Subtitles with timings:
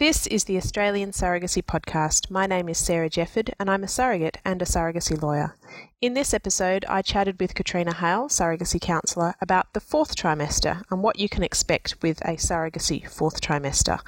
[0.00, 2.30] This is the Australian Surrogacy Podcast.
[2.30, 5.56] My name is Sarah Jefford, and I'm a surrogate and a surrogacy lawyer.
[6.02, 11.02] In this episode, I chatted with Katrina Hale, surrogacy counsellor, about the fourth trimester and
[11.02, 14.00] what you can expect with a surrogacy fourth trimester.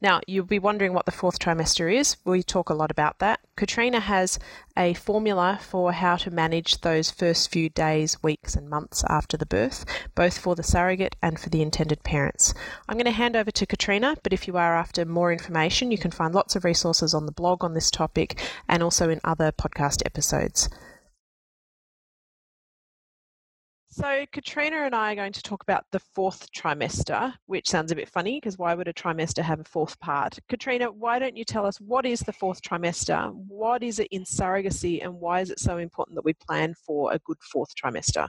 [0.00, 2.16] Now, you'll be wondering what the fourth trimester is.
[2.24, 3.40] We talk a lot about that.
[3.56, 4.38] Katrina has
[4.76, 9.44] a formula for how to manage those first few days, weeks, and months after the
[9.44, 12.54] birth, both for the surrogate and for the intended parents.
[12.88, 15.98] I'm going to hand over to Katrina, but if you are after more information, you
[15.98, 19.50] can find lots of resources on the blog on this topic and also in other
[19.50, 20.68] podcast episodes.
[23.92, 27.96] So, Katrina and I are going to talk about the fourth trimester, which sounds a
[27.96, 30.38] bit funny because why would a trimester have a fourth part?
[30.48, 33.34] Katrina, why don't you tell us what is the fourth trimester?
[33.48, 37.12] What is it in surrogacy, and why is it so important that we plan for
[37.12, 38.28] a good fourth trimester?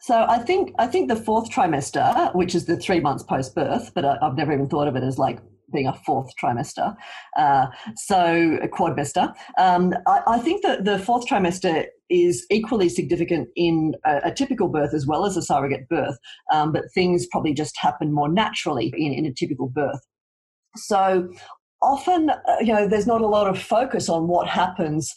[0.00, 3.92] So I think I think the fourth trimester, which is the three months post birth,
[3.94, 5.40] but I, have never even thought of it as like
[5.74, 6.94] being a fourth trimester,
[7.36, 9.34] uh, so a quadmester.
[9.58, 14.68] Um, I, I, think that the fourth trimester is equally significant in a, a, typical
[14.68, 16.16] birth as well as a surrogate birth,
[16.52, 20.00] um, but things probably just happen more naturally in, in a typical birth.
[20.76, 21.28] So
[21.82, 25.12] often, uh, you know, there's not a lot of focus on what happens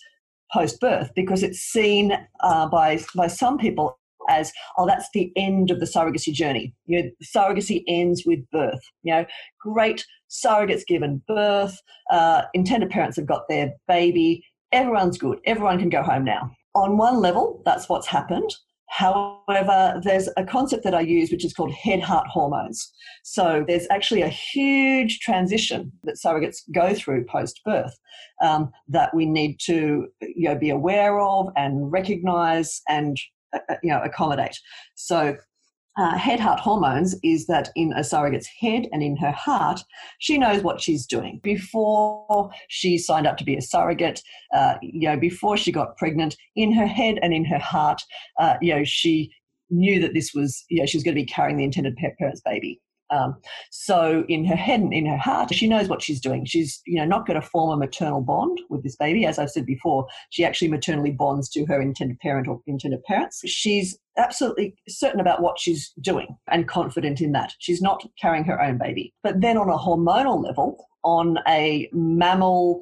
[0.54, 5.72] post birth because it's seen uh, by by some people as, oh, that's the end
[5.72, 6.74] of the surrogacy journey.
[6.86, 8.82] You know, surrogacy ends with birth.
[9.04, 9.26] You know,
[9.60, 11.78] great surrogates given birth,
[12.12, 16.52] uh, intended parents have got their baby, everyone's good, everyone can go home now.
[16.76, 18.54] On one level, that's what's happened.
[18.90, 22.92] However, there's a concept that I use which is called head heart hormones.
[23.24, 27.94] So there's actually a huge transition that surrogates go through post birth
[28.42, 33.18] um, that we need to you know, be aware of and recognize and
[33.84, 34.58] you know, accommodate.
[34.96, 35.36] So
[35.98, 39.82] uh, head heart hormones is that in a surrogate's head and in her heart,
[40.20, 41.40] she knows what she's doing.
[41.44, 44.22] Before she signed up to be a surrogate,
[44.54, 48.02] uh, you know, before she got pregnant, in her head and in her heart,
[48.40, 49.32] uh, you know, she
[49.70, 52.42] knew that this was, you know, she was going to be carrying the intended parent's
[52.42, 52.80] baby.
[53.10, 53.38] Um,
[53.72, 56.46] so in her head and in her heart, she knows what she's doing.
[56.46, 59.52] She's you know not going to form a maternal bond with this baby, as I've
[59.52, 60.08] said before.
[60.30, 63.42] She actually maternally bonds to her intended parent or intended parents.
[63.46, 67.54] She's absolutely certain about what she's doing and confident in that.
[67.60, 69.14] She's not carrying her own baby.
[69.24, 72.82] But then on a hormonal level, on a mammal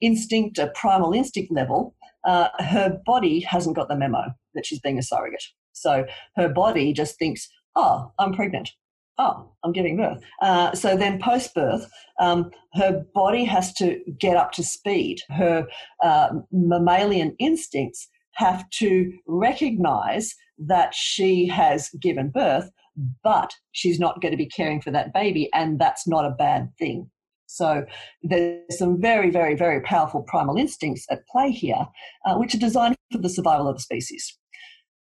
[0.00, 1.94] instinct, a primal instinct level,
[2.24, 5.44] uh, her body hasn't got the memo that she's being a surrogate.
[5.72, 8.70] So her body just thinks, oh, I'm pregnant
[9.18, 10.20] oh, I'm giving birth.
[10.42, 11.88] Uh, so then post birth,
[12.20, 15.20] um, her body has to get up to speed.
[15.30, 15.66] Her
[16.02, 22.70] uh, mammalian instincts have to recognize that she has given birth,
[23.22, 26.70] but she's not going to be caring for that baby, and that's not a bad
[26.78, 27.10] thing.
[27.46, 27.84] So
[28.22, 31.86] there's some very, very, very powerful primal instincts at play here,
[32.24, 34.36] uh, which are designed for the survival of the species.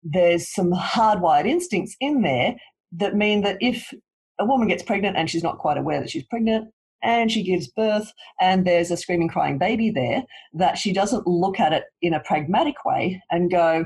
[0.03, 2.55] There's some hardwired instincts in there
[2.93, 3.93] that mean that if
[4.39, 6.69] a woman gets pregnant and she's not quite aware that she's pregnant
[7.03, 8.11] and she gives birth
[8.41, 10.23] and there's a screaming crying baby there
[10.53, 13.85] that she doesn't look at it in a pragmatic way and go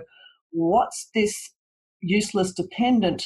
[0.51, 1.51] what's this
[2.01, 3.25] useless dependent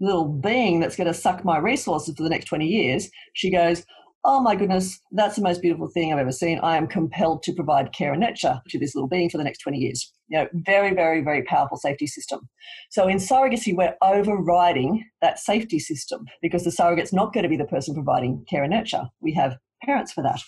[0.00, 3.10] little being that's going to suck my resources for the next 20 years?
[3.34, 3.84] She goes
[4.24, 6.60] oh my goodness, that's the most beautiful thing I've ever seen.
[6.62, 9.58] I am compelled to provide care and nurture to this little being for the next
[9.58, 10.12] 20 years.
[10.28, 12.48] You know, very, very, very powerful safety system.
[12.90, 17.56] So in surrogacy, we're overriding that safety system because the surrogate's not going to be
[17.56, 19.08] the person providing care and nurture.
[19.20, 20.40] We have parents for that.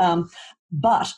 [0.00, 0.28] Um,
[0.70, 1.12] but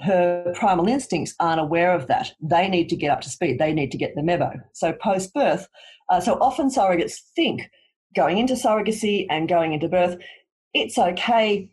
[0.00, 2.32] her primal instincts aren't aware of that.
[2.42, 3.58] They need to get up to speed.
[3.58, 4.52] They need to get the memo.
[4.72, 5.68] So post birth,
[6.10, 7.70] uh, so often surrogates think
[8.14, 10.18] going into surrogacy and going into birth,
[10.74, 11.70] it's okay.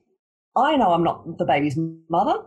[0.55, 1.77] I know I'm not the baby's
[2.09, 2.43] mother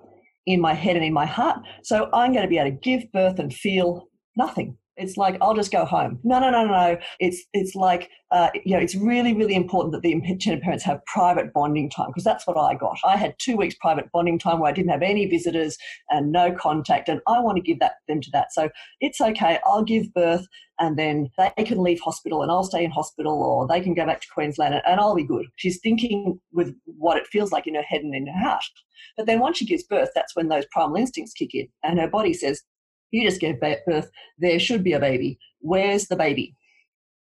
[0.46, 3.10] in my head and in my heart, so I'm going to be able to give
[3.12, 4.76] birth and feel nothing.
[4.96, 6.20] It's like I'll just go home.
[6.22, 6.98] No, no, no, no.
[7.20, 11.04] It's it's like uh, you know, it's really, really important that the intended parents have
[11.06, 12.98] private bonding time because that's what I got.
[13.04, 15.78] I had two weeks private bonding time where I didn't have any visitors
[16.10, 18.52] and no contact, and I want to give that them to that.
[18.52, 18.70] So
[19.00, 19.60] it's okay.
[19.64, 20.44] I'll give birth,
[20.80, 24.04] and then they can leave hospital, and I'll stay in hospital, or they can go
[24.04, 25.46] back to Queensland, and I'll be good.
[25.54, 28.64] She's thinking with what it feels like in her head and in her heart.
[29.16, 32.08] But then once she gives birth, that's when those primal instincts kick in, and her
[32.08, 32.62] body says,
[33.14, 34.10] you just gave birth.
[34.38, 35.38] There should be a baby.
[35.60, 36.56] Where's the baby?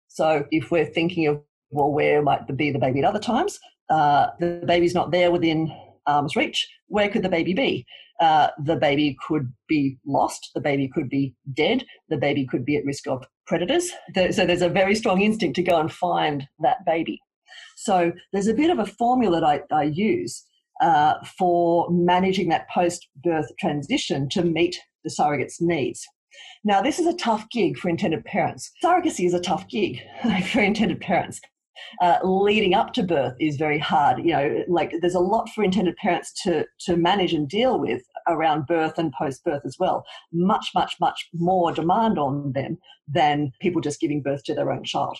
[0.08, 3.58] So if we're thinking of, well, where might be the baby at other times?
[3.90, 5.74] Uh, the baby's not there within
[6.06, 6.68] arm's reach.
[6.88, 7.86] Where could the baby be?
[8.20, 10.50] Uh, the baby could be lost.
[10.54, 11.84] The baby could be dead.
[12.08, 13.90] The baby could be at risk of predators.
[14.30, 17.20] So there's a very strong instinct to go and find that baby.
[17.76, 20.44] So there's a bit of a formula that I, I use
[20.80, 26.06] uh, for managing that post birth transition to meet the surrogate's needs.
[26.64, 28.70] Now, this is a tough gig for intended parents.
[28.82, 30.00] Surrogacy is a tough gig
[30.50, 31.40] for intended parents.
[32.00, 34.18] Uh, leading up to birth is very hard.
[34.18, 38.02] You know, like there's a lot for intended parents to to manage and deal with
[38.28, 40.04] around birth and post birth as well.
[40.32, 42.78] Much, much, much more demand on them
[43.08, 45.18] than people just giving birth to their own child.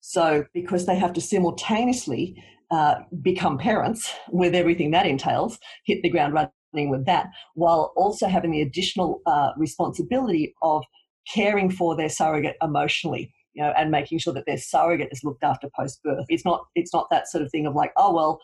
[0.00, 6.10] So, because they have to simultaneously uh, become parents with everything that entails, hit the
[6.10, 6.50] ground running
[6.84, 10.84] with that, while also having the additional uh, responsibility of
[11.32, 15.42] caring for their surrogate emotionally you know, and making sure that their surrogate is looked
[15.42, 16.26] after post birth.
[16.28, 18.38] It's not it's not that sort of thing of like, oh well,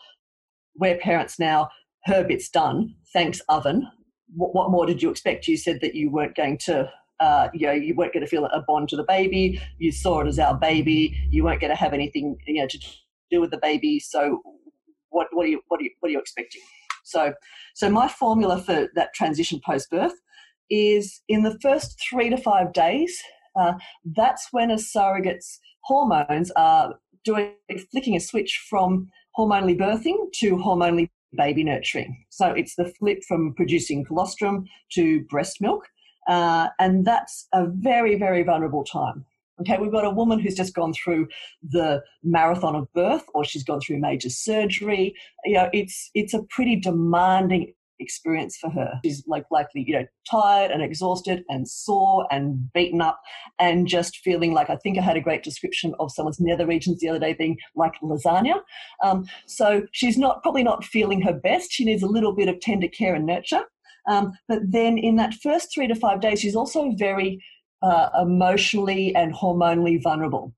[0.75, 1.69] we're parents now,
[2.05, 3.87] her bit's done, thanks oven.
[4.35, 5.47] What, what more did you expect?
[5.47, 6.89] You said that you weren't going to
[7.19, 9.61] uh, you know, you weren't going to feel a bond to the baby.
[9.77, 11.15] You saw it as our baby.
[11.29, 12.79] You weren't going to have anything, you know, to
[13.31, 13.99] do with the baby.
[13.99, 14.41] So,
[15.09, 16.61] what, what are you, what are you, what are you expecting?
[17.03, 17.33] So,
[17.75, 20.15] so my formula for that transition post birth
[20.69, 23.21] is in the first three to five days
[23.55, 23.73] uh,
[24.15, 27.53] that's when a surrogate's hormones are doing
[27.91, 32.25] flicking a switch from hormonally birthing to hormonally baby nurturing.
[32.29, 35.87] So it's the flip from producing colostrum to breast milk,
[36.27, 39.25] uh, and that's a very very vulnerable time.
[39.61, 41.27] Okay, we've got a woman who's just gone through
[41.61, 45.13] the marathon of birth, or she's gone through major surgery.
[45.45, 48.99] You know, it's it's a pretty demanding experience for her.
[49.05, 53.19] She's like likely, you know, tired and exhausted and sore and beaten up
[53.59, 56.99] and just feeling like I think I had a great description of someone's nether regions
[56.99, 58.61] the other day being like lasagna.
[59.03, 61.71] Um, so she's not probably not feeling her best.
[61.71, 63.63] She needs a little bit of tender care and nurture.
[64.09, 67.41] Um, but then in that first three to five days, she's also very
[67.83, 70.53] uh, emotionally and hormonally vulnerable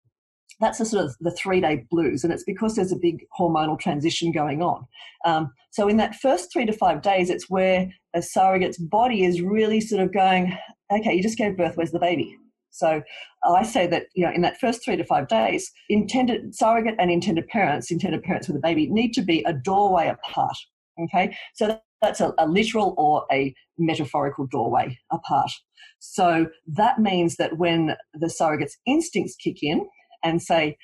[0.60, 3.80] that's the sort of the three day blues, and it's because there's a big hormonal
[3.80, 4.86] transition going on.
[5.26, 9.42] Um, so in that first three to five days, it's where a surrogate's body is
[9.42, 10.58] really sort of going,
[10.92, 12.38] okay, you just gave birth, where's the baby?
[12.72, 13.02] So
[13.46, 17.12] I say that you know in that first three to five days, intended surrogate and
[17.12, 20.58] intended parents, intended parents with a baby, need to be a doorway apart.
[21.02, 25.52] Okay, so that's a, a literal or a metaphorical doorway apart.
[26.00, 29.88] So that means that when the surrogate's instincts kick in,
[30.26, 30.78] and say,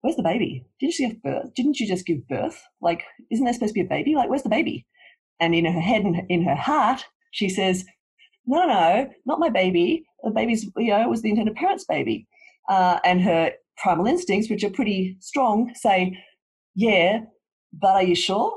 [0.00, 0.64] Where's the baby?
[0.78, 1.52] Didn't she give birth?
[1.56, 2.62] Didn't you just give birth?
[2.80, 3.02] Like,
[3.32, 4.14] isn't there supposed to be a baby?
[4.14, 4.86] Like, where's the baby?
[5.40, 7.84] And in her head and in her heart, she says,
[8.46, 10.04] No, no, not my baby.
[10.22, 12.28] The baby's, you know, it was the intended parent's baby.
[12.68, 16.16] Uh, and her primal instincts, which are pretty strong, say,
[16.76, 17.22] Yeah,
[17.72, 18.56] but are you sure?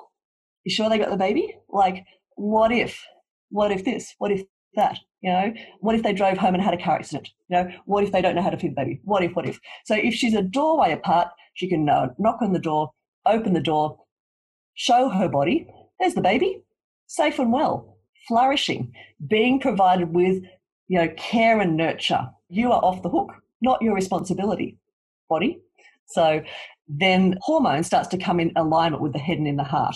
[0.63, 1.56] You sure they got the baby?
[1.69, 2.06] Like,
[2.36, 3.04] what if?
[3.50, 4.13] What if this?
[4.18, 4.44] What if
[4.75, 5.00] that?
[5.22, 7.30] You know, what if they drove home and had a car accident?
[7.50, 9.02] You know, what if they don't know how to feed the baby?
[9.04, 9.60] What if, what if?
[9.86, 12.92] So if she's a doorway apart, she can knock on the door,
[13.25, 14.00] open the door,
[14.74, 15.68] show her body.
[16.00, 16.63] There's the baby,
[17.06, 17.98] safe and well,
[18.28, 18.94] flourishing,
[19.28, 20.44] being provided with,
[20.88, 22.28] you know, care and nurture.
[22.50, 23.31] You are off the hook,
[23.62, 24.80] not your responsibility,
[25.30, 25.60] body.
[26.08, 26.42] So
[26.88, 29.96] then hormone starts to come in alignment with the head and in the heart.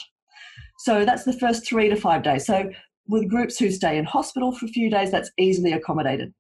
[0.78, 2.46] So that's the first three to five days.
[2.46, 2.70] So
[3.08, 6.34] with groups who stay in hospital for a few days, that's easily accommodated.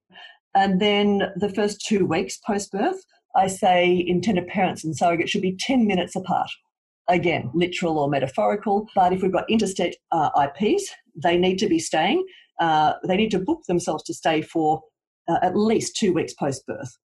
[0.55, 2.99] And then the first two weeks post birth,
[3.35, 6.49] I say intended parents and surrogate should be 10 minutes apart.
[7.07, 8.87] Again, literal or metaphorical.
[8.95, 10.89] But if we've got interstate uh, IPs,
[11.21, 12.25] they need to be staying.
[12.59, 14.81] Uh, they need to book themselves to stay for
[15.27, 16.97] uh, at least two weeks post birth.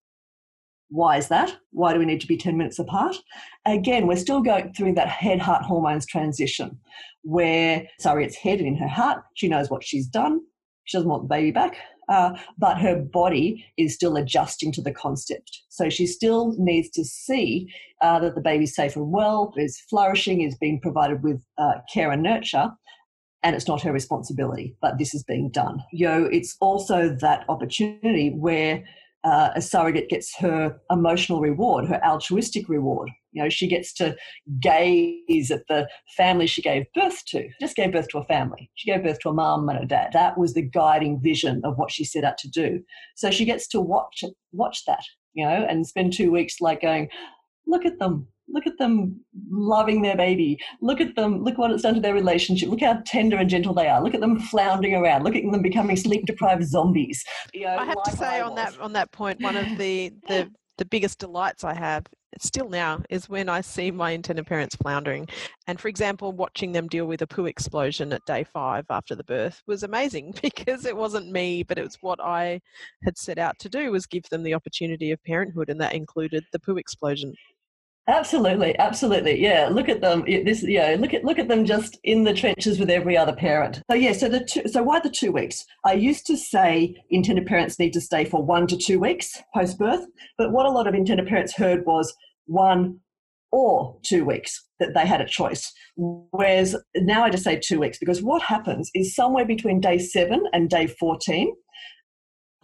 [0.90, 1.56] Why is that?
[1.70, 3.16] Why do we need to be 10 minutes apart?
[3.64, 6.78] Again, we're still going through that head heart hormones transition
[7.23, 9.23] where, sorry, it's head in her heart.
[9.35, 10.40] She knows what she's done.
[10.85, 11.76] She doesn't want the baby back,
[12.09, 15.62] uh, but her body is still adjusting to the concept.
[15.68, 20.40] So she still needs to see uh, that the baby's safe and well, is flourishing,
[20.40, 22.70] is being provided with uh, care and nurture,
[23.42, 25.80] and it's not her responsibility, but this is being done.
[25.92, 28.82] You know, it's also that opportunity where
[29.25, 33.11] uh, a surrogate gets her emotional reward, her altruistic reward.
[33.33, 34.17] You know, she gets to
[34.61, 37.49] gaze at the family she gave birth to.
[37.61, 38.71] Just gave birth to a family.
[38.75, 40.11] She gave birth to a mum and a dad.
[40.12, 42.83] That was the guiding vision of what she set out to do.
[43.17, 47.09] So she gets to watch watch that, you know, and spend two weeks like going,
[47.67, 50.59] look at them, look at them loving their baby.
[50.80, 51.42] Look at them.
[51.42, 52.69] Look what it's done to their relationship.
[52.69, 54.02] Look how tender and gentle they are.
[54.02, 55.25] Look at them floundering around.
[55.25, 57.25] Look at them becoming sleep deprived zombies.
[57.54, 60.50] You know, I have to say on that on that point, one of the the
[60.78, 62.07] the biggest delights I have
[62.38, 65.28] still now is when I see my intended parents floundering.
[65.66, 69.25] And for example, watching them deal with a poo explosion at day five after the
[69.25, 72.61] birth was amazing because it wasn't me, but it was what I
[73.04, 76.45] had set out to do was give them the opportunity of parenthood and that included
[76.52, 77.35] the poo explosion.
[78.09, 79.40] Absolutely, absolutely.
[79.40, 80.25] Yeah, look at them.
[80.26, 83.83] This, yeah, look at look at them just in the trenches with every other parent.
[83.88, 85.64] So yeah, so the two, so why the two weeks?
[85.85, 89.78] I used to say intended parents need to stay for one to two weeks post
[89.78, 90.07] birth,
[90.38, 92.12] but what a lot of intended parents heard was
[92.47, 92.99] one
[93.52, 95.73] or two weeks that they had a choice.
[95.97, 100.42] Whereas now I just say two weeks because what happens is somewhere between day seven
[100.52, 101.54] and day fourteen,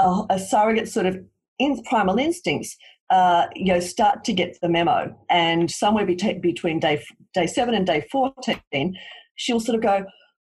[0.01, 1.19] a, a surrogate sort of
[1.59, 2.77] in primal instincts
[3.11, 5.17] uh, you know, start to get the memo.
[5.31, 7.03] And somewhere be- between day
[7.35, 8.97] day seven and day fourteen,
[9.37, 10.05] she'll sort of go,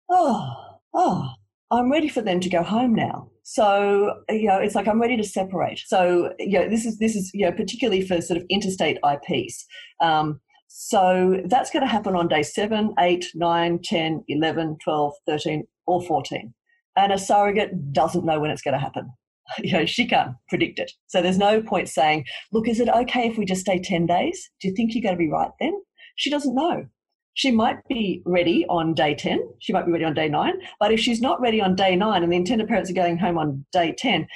[0.09, 0.55] "Oh,
[0.93, 1.29] oh,
[1.71, 5.17] I'm ready for them to go home now." So you know, it's like I'm ready
[5.17, 5.79] to separate.
[5.85, 9.65] So you know, this is this is you know, particularly for sort of interstate IPs.
[10.01, 15.63] Um, so that's going to happen on day 7, 8, 9, 10, 11, 12, 13,
[15.87, 16.53] or 14.
[16.97, 19.09] And a surrogate doesn't know when it's going to happen.
[19.63, 20.91] you know, she can't predict it.
[21.07, 24.49] So there's no point saying, look, is it okay if we just stay 10 days?
[24.61, 25.73] Do you think you're going to be right then?
[26.15, 26.85] She doesn't know.
[27.33, 29.39] She might be ready on day 10.
[29.59, 30.53] She might be ready on day nine.
[30.79, 33.37] But if she's not ready on day nine and the intended parents are going home
[33.37, 34.27] on day 10,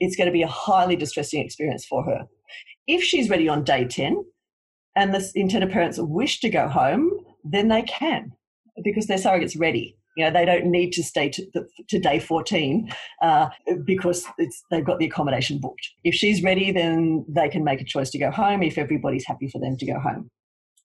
[0.00, 2.26] it's going to be a highly distressing experience for her.
[2.88, 4.24] If she's ready on day 10
[4.96, 7.10] and the intended parents wish to go home,
[7.44, 8.32] then they can
[8.82, 9.96] because their surrogate's ready.
[10.16, 12.90] You know, they don't need to stay to, the, to day 14
[13.22, 13.48] uh,
[13.84, 14.24] because
[14.70, 15.88] they've got the accommodation booked.
[16.04, 19.48] If she's ready, then they can make a choice to go home if everybody's happy
[19.48, 20.30] for them to go home.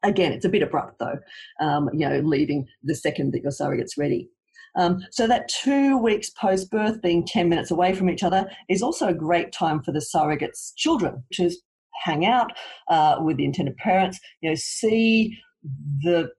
[0.04, 1.18] Again, it's a bit abrupt though,
[1.60, 4.30] um, you know, leaving the second that your surrogate's ready.
[4.78, 8.84] Um, so that two weeks post birth, being 10 minutes away from each other, is
[8.84, 11.50] also a great time for the surrogate's children to
[12.04, 12.52] hang out
[12.90, 15.38] uh, with the intended parents, you know, see
[16.04, 16.30] the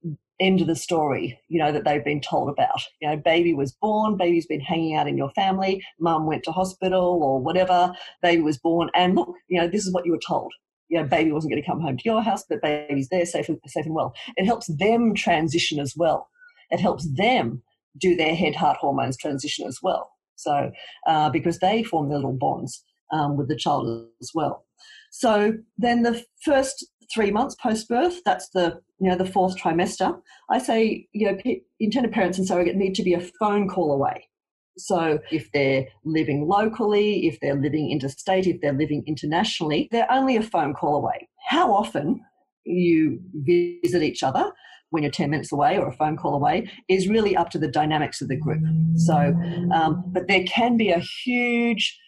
[0.40, 2.80] end of the story, you know, that they've been told about.
[3.00, 6.52] You know, baby was born, baby's been hanging out in your family, mum went to
[6.52, 7.92] hospital or whatever,
[8.22, 10.52] baby was born, and look, you know, this is what you were told.
[10.88, 13.48] You know, baby wasn't going to come home to your house, but baby's there, safe
[13.48, 14.14] and, safe and well.
[14.36, 16.28] It helps them transition as well.
[16.70, 17.62] It helps them
[17.98, 20.10] do their head heart hormones transition as well.
[20.36, 20.70] So,
[21.06, 24.64] uh, because they form their little bonds um, with the child as well.
[25.10, 30.20] So then the first three months post birth, that's the you know the fourth trimester.
[30.50, 31.38] I say you know
[31.80, 34.28] intended parents and surrogate need to be a phone call away.
[34.76, 40.36] So if they're living locally, if they're living interstate, if they're living internationally, they're only
[40.36, 41.28] a phone call away.
[41.48, 42.20] How often
[42.64, 44.52] you visit each other
[44.90, 47.68] when you're 10 minutes away or a phone call away is really up to the
[47.68, 48.62] dynamics of the group.
[48.96, 49.34] So,
[49.74, 51.98] um, but there can be a huge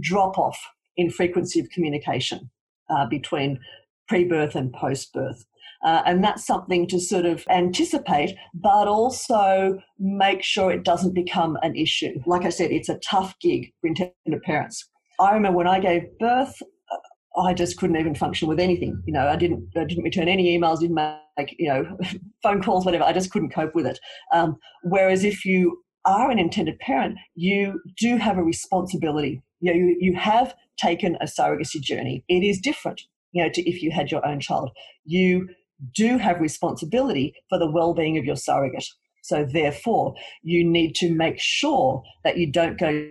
[0.00, 0.58] drop off
[0.96, 2.50] in frequency of communication
[2.88, 3.58] uh, between
[4.08, 5.44] pre birth and post birth.
[5.84, 11.58] Uh, and that's something to sort of anticipate, but also make sure it doesn't become
[11.62, 12.12] an issue.
[12.26, 14.88] Like I said, it's a tough gig for intended parents.
[15.20, 16.60] I remember when I gave birth,
[16.90, 19.00] uh, I just couldn't even function with anything.
[19.06, 20.96] You know, I didn't, I didn't return any emails, didn't
[21.36, 21.96] make, you know,
[22.42, 23.04] phone calls, whatever.
[23.04, 23.98] I just couldn't cope with it.
[24.32, 29.42] Um, whereas if you are an intended parent, you do have a responsibility.
[29.60, 32.24] You know, you, you have taken a surrogacy journey.
[32.28, 34.70] It is different, you know, to if you had your own child.
[35.04, 35.48] You
[35.94, 38.86] do have responsibility for the well-being of your surrogate.
[39.22, 43.08] So therefore, you need to make sure that you don't go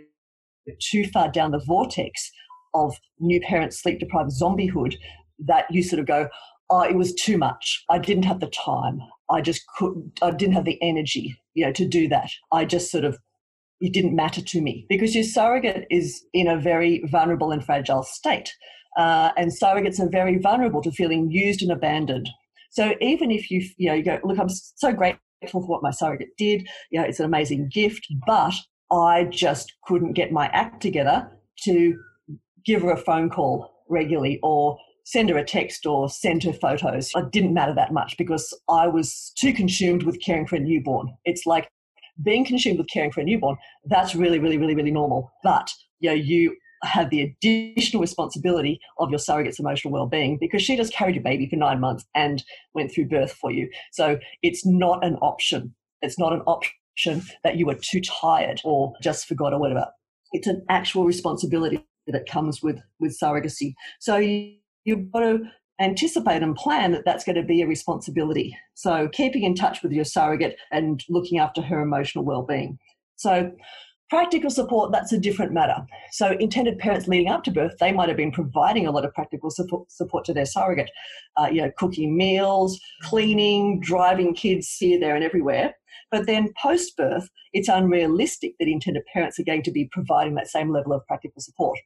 [0.82, 2.32] too far down the vortex
[2.74, 4.96] of new parents sleep deprived zombiehood
[5.40, 6.28] that you sort of go,
[6.70, 7.84] oh, it was too much.
[7.90, 9.00] I didn't have the time.
[9.30, 12.30] I just couldn't, I didn't have the energy, you know, to do that.
[12.52, 13.18] I just sort of,
[13.82, 18.04] it didn't matter to me because your surrogate is in a very vulnerable and fragile
[18.04, 18.54] state.
[18.96, 22.30] Uh, and surrogates are very vulnerable to feeling used and abandoned.
[22.72, 25.92] So even if you, you know, you go, look, I'm so grateful for what my
[25.92, 26.68] surrogate did.
[26.92, 28.54] You know, it's an amazing gift, but
[28.92, 31.30] I just couldn't get my act together
[31.64, 31.98] to
[32.66, 37.12] give her a phone call regularly or send her a text or send her photos.
[37.16, 41.14] It didn't matter that much because I was too consumed with caring for a newborn.
[41.26, 41.70] It's like
[42.24, 45.32] being consumed with caring for a newborn, that's really, really, really, really normal.
[45.44, 50.78] But you know, you have the additional responsibility of your surrogate's emotional well-being because she
[50.78, 53.70] just carried your baby for nine months and went through birth for you.
[53.92, 55.74] So it's not an option.
[56.02, 59.88] It's not an option that you were too tired or just forgot or whatever.
[60.32, 63.74] It's an actual responsibility that comes with with surrogacy.
[64.00, 65.40] So you, you've got to
[65.82, 68.56] anticipate and plan that that's going to be a responsibility.
[68.76, 72.78] So keeping in touch with your surrogate and looking after her emotional well-being.
[73.18, 73.52] So
[74.10, 75.78] Practical support, that's a different matter.
[76.12, 79.14] So, intended parents leading up to birth, they might have been providing a lot of
[79.16, 80.92] practical support, to their surrogate,
[81.38, 85.74] uh, you know, cooking meals, cleaning, driving kids here, there, and everywhere.
[86.12, 90.50] But then post birth, it's unrealistic that intended parents are going to be providing that
[90.50, 91.80] same level of practical support.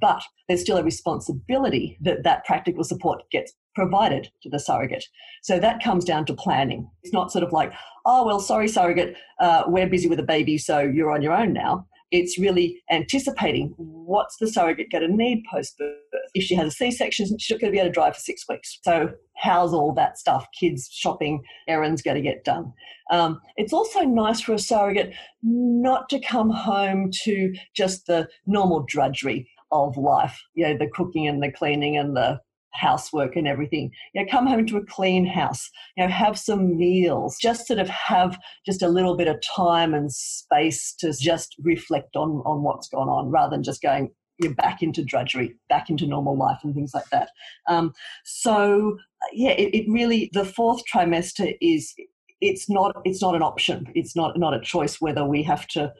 [0.00, 5.04] But there's still a responsibility that that practical support gets provided to the surrogate.
[5.42, 6.88] So that comes down to planning.
[7.02, 7.72] It's not sort of like,
[8.04, 11.52] oh, well, sorry, surrogate, uh, we're busy with a baby, so you're on your own
[11.52, 11.86] now.
[12.10, 15.96] It's really anticipating what's the surrogate going to need post birth.
[16.34, 18.20] If she has a C section, she's not going to be able to drive for
[18.20, 18.80] six weeks.
[18.82, 20.44] So, how's all that stuff?
[20.58, 22.72] Kids, shopping, errands going to get done?
[23.12, 28.84] Um, it's also nice for a surrogate not to come home to just the normal
[28.88, 32.40] drudgery of life, you know, the cooking and the cleaning and the
[32.72, 33.90] housework and everything.
[34.14, 37.80] You know, come home to a clean house, you know, have some meals, just sort
[37.80, 42.62] of have just a little bit of time and space to just reflect on, on
[42.62, 46.60] what's gone on rather than just going, you're back into drudgery, back into normal life
[46.62, 47.30] and things like that.
[47.68, 47.92] Um,
[48.24, 48.96] so
[49.32, 51.92] yeah, it, it really, the fourth trimester is,
[52.40, 53.86] it's not, it's not an option.
[53.94, 55.92] It's not, not a choice whether we have to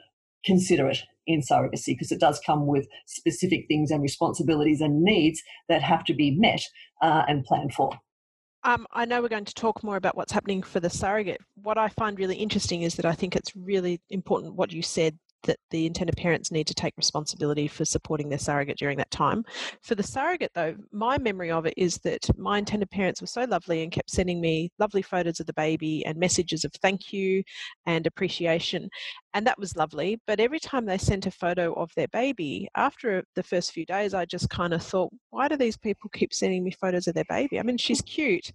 [0.45, 5.43] consider it in surrogacy because it does come with specific things and responsibilities and needs
[5.69, 6.63] that have to be met
[7.03, 7.91] uh, and planned for.
[8.63, 11.41] Um, I know we're going to talk more about what's happening for the surrogate.
[11.63, 15.19] What I find really interesting is that I think it's really important what you said
[15.45, 19.45] that the intended parents need to take responsibility for supporting their surrogate during that time.
[19.83, 23.45] For the surrogate, though, my memory of it is that my intended parents were so
[23.45, 27.43] lovely and kept sending me lovely photos of the baby and messages of thank you
[27.87, 28.89] and appreciation.
[29.35, 30.21] And that was lovely.
[30.27, 34.15] But every time they sent a photo of their baby, after the first few days,
[34.15, 37.25] I just kind of thought, why do these people keep sending me photos of their
[37.29, 37.59] baby?
[37.59, 38.53] I mean, she's cute,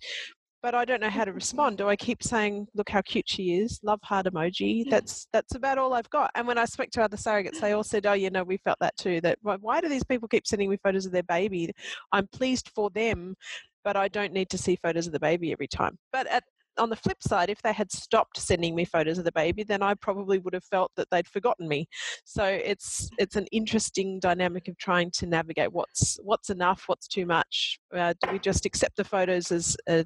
[0.66, 1.78] but I don't know how to respond.
[1.78, 4.90] Do I keep saying, "Look how cute she is," love heart emoji?
[4.90, 6.32] That's that's about all I've got.
[6.34, 8.80] And when I spoke to other surrogates, they all said, "Oh, you know, we felt
[8.80, 9.22] that too.
[9.22, 11.72] That why do these people keep sending me photos of their baby?
[12.12, 13.36] I'm pleased for them,
[13.84, 16.44] but I don't need to see photos of the baby every time." But at
[16.78, 19.82] on the flip side, if they had stopped sending me photos of the baby, then
[19.82, 21.88] I probably would have felt that they'd forgotten me.
[22.24, 27.26] So it's it's an interesting dynamic of trying to navigate what's what's enough, what's too
[27.26, 27.80] much.
[27.94, 30.06] Uh, do we just accept the photos as a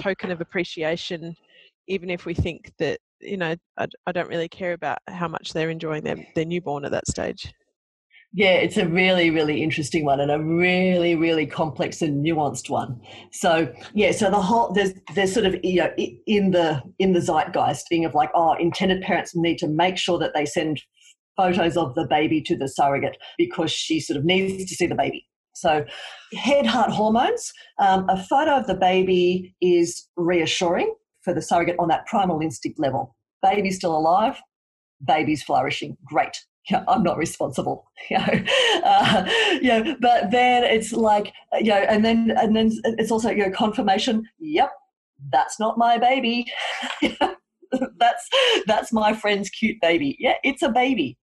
[0.00, 1.34] token of appreciation,
[1.88, 5.52] even if we think that you know I, I don't really care about how much
[5.52, 7.52] they're enjoying their their newborn at that stage?
[8.36, 13.00] Yeah, it's a really, really interesting one and a really, really complex and nuanced one.
[13.32, 15.90] So yeah, so the whole there's there's sort of you know
[16.26, 20.18] in the in the zeitgeist thing of like oh intended parents need to make sure
[20.18, 20.82] that they send
[21.34, 24.94] photos of the baby to the surrogate because she sort of needs to see the
[24.94, 25.26] baby.
[25.54, 25.86] So
[26.34, 27.50] head heart hormones.
[27.78, 32.78] Um, a photo of the baby is reassuring for the surrogate on that primal instinct
[32.78, 33.16] level.
[33.42, 34.36] Baby's still alive.
[35.02, 35.96] Baby's flourishing.
[36.04, 36.36] Great
[36.70, 38.44] yeah, I'm not responsible, you know.
[38.84, 39.24] Uh,
[39.60, 43.50] yeah, but then it's like, you know, and then and then it's also you know
[43.50, 44.24] confirmation.
[44.38, 44.72] Yep,
[45.32, 46.46] that's not my baby.
[47.98, 48.28] that's
[48.66, 50.16] that's my friend's cute baby.
[50.18, 51.18] Yeah, it's a baby.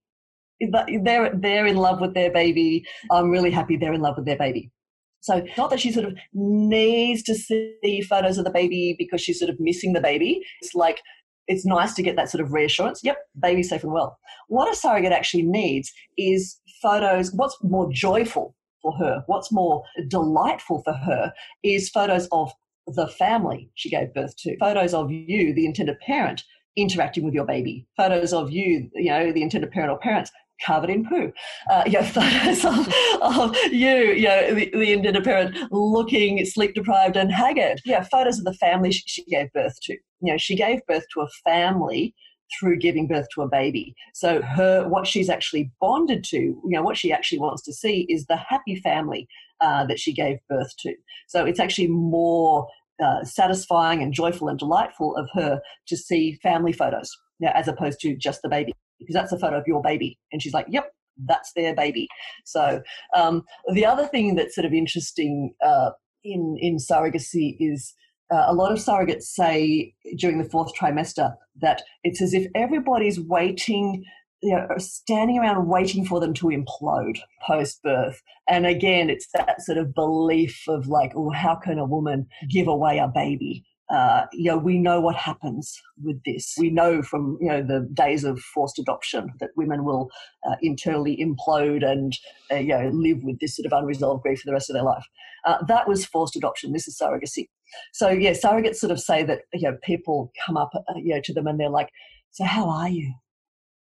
[0.62, 2.86] They're they're in love with their baby.
[3.12, 4.71] I'm really happy they're in love with their baby.
[5.19, 9.39] So not that she sort of needs to see photos of the baby because she's
[9.39, 10.41] sort of missing the baby.
[10.62, 11.01] It's like
[11.47, 13.01] it's nice to get that sort of reassurance.
[13.03, 14.17] Yep, baby's safe and well.
[14.47, 17.34] What a surrogate actually needs is photos.
[17.34, 22.51] What's more joyful for her, what's more delightful for her, is photos of
[22.88, 26.43] the family she gave birth to, photos of you, the intended parent,
[26.75, 30.89] interacting with your baby, photos of you, you know, the intended parent or parents covered
[30.89, 31.32] in poo.
[31.70, 36.74] Uh, you know, photos of, of you, you know, the, the intended parent looking sleep
[36.74, 37.82] deprived and haggard.
[37.86, 39.94] Yeah, photos of the family she, she gave birth to.
[40.22, 42.13] You know, she gave birth to a family
[42.60, 43.96] through giving birth to a baby.
[44.13, 48.06] So her, what she's actually bonded to, you know, what she actually wants to see
[48.10, 49.28] is the happy family
[49.62, 50.94] uh, that she gave birth to.
[51.28, 52.68] So it's actually more
[53.04, 57.68] uh, satisfying and joyful and delightful of her to see family photos you know, as
[57.68, 60.17] opposed to just the baby because that's a photo of your baby.
[60.32, 60.91] And she's like, yep,
[61.25, 62.08] that's their baby.
[62.45, 62.82] So
[63.15, 65.91] um, the other thing that's sort of interesting uh,
[66.23, 67.93] in in surrogacy is
[68.32, 73.19] uh, a lot of surrogates say during the fourth trimester that it's as if everybody's
[73.19, 74.03] waiting
[74.41, 78.21] you know, standing around waiting for them to implode post birth.
[78.49, 82.67] And again, it's that sort of belief of like, oh, how can a woman give
[82.67, 83.63] away a baby?
[83.89, 86.56] Uh, you know, we know what happens with this.
[86.58, 90.10] We know from you know the days of forced adoption that women will
[90.48, 92.17] uh, internally implode and
[92.52, 94.84] uh, you know live with this sort of unresolved grief for the rest of their
[94.84, 95.06] life.
[95.46, 96.72] Uh, that was forced adoption.
[96.72, 97.50] This is surrogacy.
[97.91, 101.22] So yeah, surrogates sort of say that you know people come up uh, you know
[101.24, 101.89] to them and they're like,
[102.32, 103.13] "So how are you?"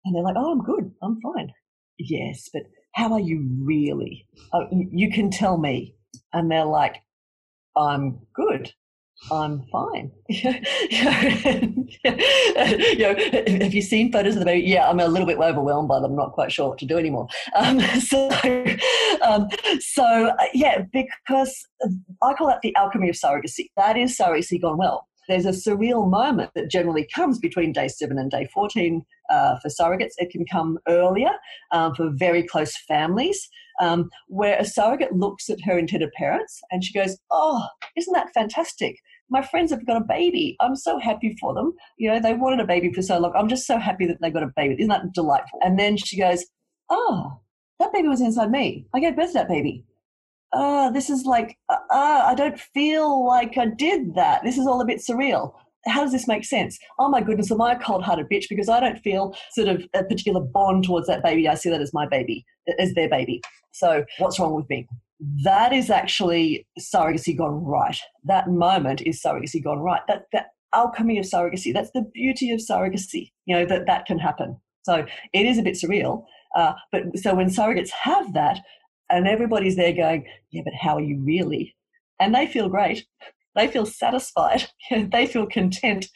[0.04, 0.90] And they're like, "Oh, I'm good.
[1.02, 1.52] I'm fine."
[1.98, 2.62] Yes, but
[2.94, 4.26] how are you really?
[4.52, 5.94] Oh, you can tell me.
[6.32, 6.96] And they're like,
[7.76, 8.72] "I'm good."
[9.30, 10.10] I'm fine.
[10.28, 10.52] you,
[12.98, 13.14] know,
[13.46, 14.66] have you seen photos of the baby?
[14.66, 16.12] Yeah, I'm a little bit overwhelmed by them.
[16.12, 17.28] I'm not quite sure what to do anymore.
[17.56, 18.28] Um, so,
[19.22, 19.48] um,
[19.80, 21.66] so uh, yeah, because
[22.22, 23.70] I call that the alchemy of surrogacy.
[23.76, 25.08] That is surrogacy gone well.
[25.28, 29.68] There's a surreal moment that generally comes between day seven and day 14 uh, for
[29.68, 30.12] surrogates.
[30.18, 31.30] It can come earlier
[31.72, 33.48] um, for very close families,
[33.80, 37.64] um, where a surrogate looks at her intended parents and she goes, Oh,
[37.96, 38.96] isn't that fantastic?
[39.30, 40.56] My friends have got a baby.
[40.60, 41.72] I'm so happy for them.
[41.98, 43.32] You know, they wanted a baby for so long.
[43.36, 44.76] I'm just so happy that they got a baby.
[44.78, 45.58] Isn't that delightful?
[45.62, 46.44] And then she goes,
[46.90, 47.40] Oh,
[47.80, 48.86] that baby was inside me.
[48.94, 49.84] I gave birth to that baby.
[50.52, 54.44] Oh, this is like, uh, uh, I don't feel like I did that.
[54.44, 55.54] This is all a bit surreal.
[55.86, 56.78] How does this make sense?
[56.98, 59.84] Oh my goodness, am I a cold hearted bitch because I don't feel sort of
[59.94, 61.48] a particular bond towards that baby?
[61.48, 62.44] I see that as my baby,
[62.78, 63.42] as their baby.
[63.72, 64.86] So what's wrong with me?
[65.44, 67.98] That is actually surrogacy gone right.
[68.24, 70.02] That moment is surrogacy gone right.
[70.08, 71.72] That the alchemy of surrogacy.
[71.72, 73.30] That's the beauty of surrogacy.
[73.46, 74.56] You know that that can happen.
[74.82, 76.24] So it is a bit surreal.
[76.54, 78.60] Uh, but so when surrogates have that,
[79.10, 81.74] and everybody's there going, yeah, but how are you really?
[82.20, 83.06] And they feel great.
[83.54, 84.66] They feel satisfied.
[84.90, 86.06] they feel content.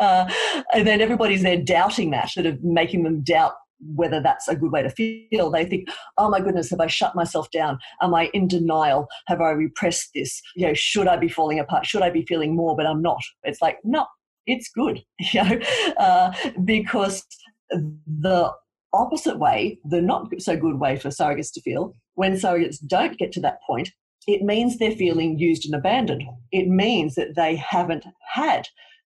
[0.00, 0.30] Uh,
[0.74, 3.54] and then everybody's there doubting that, sort of making them doubt
[3.94, 5.50] whether that's a good way to feel.
[5.50, 7.78] They think, oh my goodness, have I shut myself down?
[8.02, 9.06] Am I in denial?
[9.26, 10.40] Have I repressed this?
[10.54, 11.86] You know, should I be falling apart?
[11.86, 13.20] Should I be feeling more, but I'm not?
[13.42, 14.06] It's like, no,
[14.46, 15.58] it's good, you know,
[15.98, 16.32] uh,
[16.64, 17.24] because
[17.70, 18.52] the
[18.92, 23.32] opposite way, the not so good way for surrogates to feel, when surrogates don't get
[23.32, 23.90] to that point,
[24.26, 26.24] it means they're feeling used and abandoned.
[26.50, 28.66] It means that they haven't had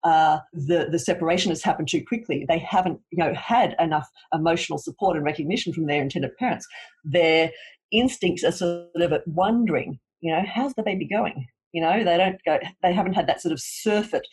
[0.04, 2.44] uh, the the separation has happened too quickly.
[2.48, 6.66] They haven't you know had enough emotional support and recognition from their intended parents.
[7.04, 7.50] Their
[7.90, 11.46] instincts are sort of wondering, you know, how's the baby going?
[11.72, 12.58] You know, they don't go.
[12.82, 14.26] They haven't had that sort of surfeit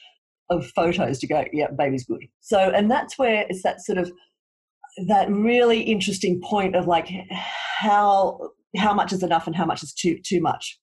[0.50, 2.26] of photos to go, yeah, baby's good.
[2.42, 4.12] So, and that's where it's that sort of
[5.08, 7.10] that really interesting point of like
[7.80, 10.78] how how much is enough and how much is too too much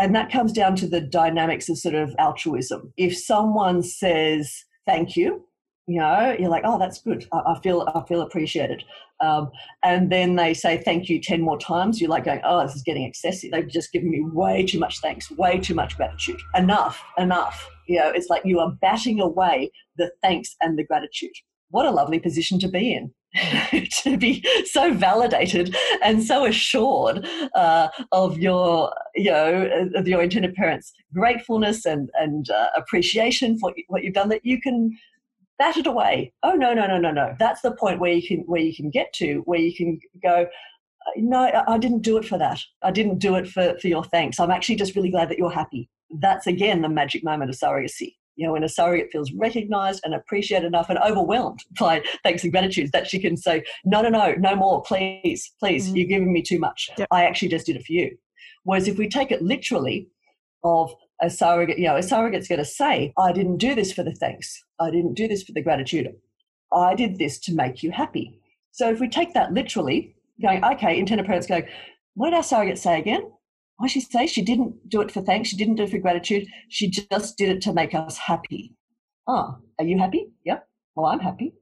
[0.00, 2.92] and that comes down to the dynamics of sort of altruism.
[2.96, 5.44] If someone says thank you,
[5.86, 7.26] you know, you're like, oh, that's good.
[7.32, 8.84] I, I feel I feel appreciated.
[9.20, 9.50] Um,
[9.82, 12.00] and then they say thank you ten more times.
[12.00, 13.50] You're like going, oh, this is getting excessive.
[13.50, 16.40] They've just given me way too much thanks, way too much gratitude.
[16.54, 17.68] Enough, enough.
[17.86, 21.32] You know, it's like you are batting away the thanks and the gratitude.
[21.70, 23.12] What a lovely position to be in.
[24.02, 30.54] to be so validated and so assured uh, of your, you know, of your intended
[30.54, 34.90] parents' gratefulness and and uh, appreciation for what you've done that you can
[35.58, 36.32] bat it away.
[36.42, 37.36] Oh no, no, no, no, no.
[37.38, 40.46] That's the point where you can where you can get to where you can go.
[41.16, 42.60] No, I didn't do it for that.
[42.82, 44.38] I didn't do it for, for your thanks.
[44.40, 45.88] I'm actually just really glad that you're happy.
[46.18, 50.14] That's again the magic moment of surrogacy you know, when a surrogate feels recognized and
[50.14, 54.34] appreciated enough and overwhelmed by thanks and gratitude that she can say, no, no, no,
[54.38, 55.96] no more, please, please, mm-hmm.
[55.96, 56.88] you're giving me too much.
[56.98, 57.08] Yep.
[57.10, 58.16] I actually just did it for you.
[58.64, 60.08] Whereas if we take it literally,
[60.64, 64.02] of a surrogate, you know, a surrogate's going to say, I didn't do this for
[64.02, 64.62] the thanks.
[64.78, 66.08] I didn't do this for the gratitude.
[66.72, 68.38] I did this to make you happy.
[68.72, 71.62] So if we take that literally, going, okay, intended parents go,
[72.14, 73.30] what did our surrogate say again?
[73.80, 76.46] Why she say she didn't do it for thanks, she didn't do it for gratitude,
[76.68, 78.74] she just did it to make us happy.
[79.26, 80.26] Ah, are you happy?
[80.44, 80.68] Yep.
[80.94, 81.54] Well, I'm happy.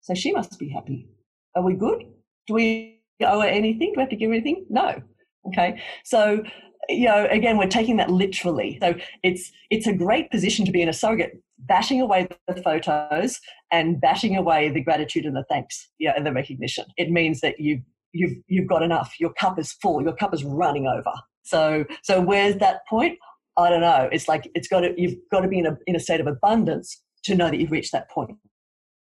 [0.00, 1.08] So she must be happy.
[1.56, 2.04] Are we good?
[2.46, 3.88] Do we owe her anything?
[3.88, 4.64] Do we have to give her anything?
[4.70, 5.02] No.
[5.48, 5.82] Okay.
[6.04, 6.44] So,
[6.88, 8.78] you know, again, we're taking that literally.
[8.80, 13.40] So it's it's a great position to be in a surrogate, bashing away the photos
[13.72, 16.84] and bashing away the gratitude and the thanks, yeah, and the recognition.
[16.96, 17.80] It means that you've
[18.12, 19.14] you've you've got enough.
[19.18, 20.00] Your cup is full.
[20.00, 21.12] Your cup is running over.
[21.46, 23.18] So, so where's that point?
[23.56, 24.08] I don't know.
[24.12, 26.26] It's like it's got to you've got to be in a in a state of
[26.26, 28.36] abundance to know that you've reached that point.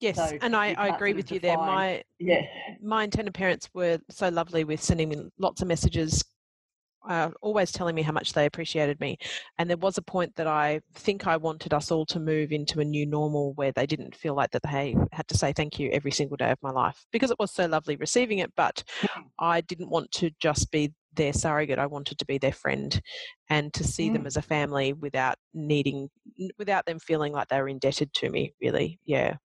[0.01, 1.67] Yes, so and I, I agree with you define, there.
[1.67, 2.43] My yeah,
[2.83, 6.25] my intended parents were so lovely with sending me lots of messages,
[7.07, 9.19] uh, always telling me how much they appreciated me.
[9.59, 12.81] And there was a point that I think I wanted us all to move into
[12.81, 15.91] a new normal where they didn't feel like that they had to say thank you
[15.93, 18.53] every single day of my life because it was so lovely receiving it.
[18.57, 18.83] But
[19.39, 21.79] I didn't want to just be their surrogate.
[21.79, 23.01] I wanted to be their friend
[23.49, 24.15] and to see mm.
[24.15, 26.09] them as a family without needing,
[26.59, 28.99] without them feeling like they were indebted to me, really.
[29.05, 29.37] Yeah.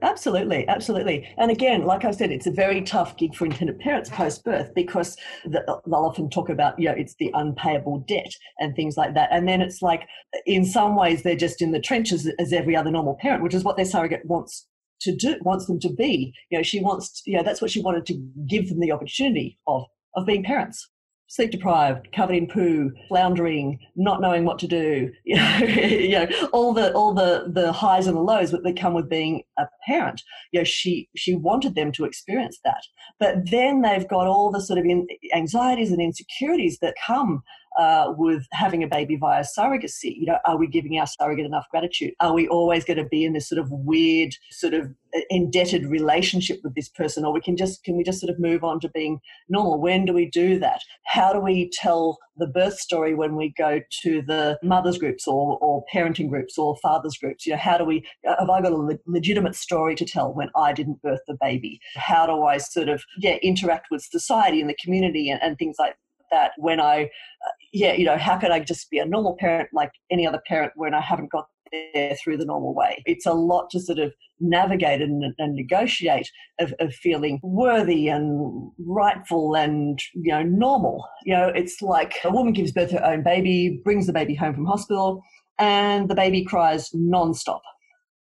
[0.00, 1.28] Absolutely, absolutely.
[1.36, 4.70] And again, like I said, it's a very tough gig for intended parents post birth
[4.74, 9.28] because they'll often talk about, you know, it's the unpayable debt and things like that.
[9.30, 10.08] And then it's like,
[10.46, 13.64] in some ways, they're just in the trenches as every other normal parent, which is
[13.64, 14.66] what their surrogate wants
[15.02, 16.32] to do, wants them to be.
[16.50, 18.14] You know, she wants, you know, that's what she wanted to
[18.48, 19.84] give them the opportunity of
[20.16, 20.88] of being parents.
[21.28, 26.28] sleep deprived, covered in poo, floundering, not knowing what to do, you know, you know,
[26.52, 30.22] all the all the the highs and the lows that come with being a parent.
[30.52, 32.82] You know, she she wanted them to experience that,
[33.18, 37.42] but then they've got all the sort of in, anxieties and insecurities that come
[37.76, 40.14] uh, with having a baby via surrogacy.
[40.16, 42.14] You know, are we giving our surrogate enough gratitude?
[42.20, 44.90] Are we always going to be in this sort of weird, sort of
[45.30, 48.64] indebted relationship with this person, or we can just can we just sort of move
[48.64, 49.80] on to being normal?
[49.80, 50.80] When do we do that?
[51.04, 55.58] How do we tell the birth story when we go to the mothers groups or,
[55.58, 57.46] or parenting groups or fathers groups?
[57.46, 58.06] You know, how do we?
[58.24, 61.80] Have I got a le- legitimate story to tell when I didn't birth the baby?
[61.94, 65.76] How do I sort of yeah interact with society and the community and, and things
[65.78, 65.96] like
[66.30, 69.68] that when I, uh, yeah, you know, how can I just be a normal parent
[69.72, 73.02] like any other parent when I haven't got there through the normal way?
[73.06, 78.70] It's a lot to sort of navigate and, and negotiate of, of, feeling worthy and
[78.78, 81.06] rightful and, you know, normal.
[81.24, 84.34] You know, it's like a woman gives birth to her own baby, brings the baby
[84.34, 85.22] home from hospital,
[85.58, 87.60] and the baby cries nonstop.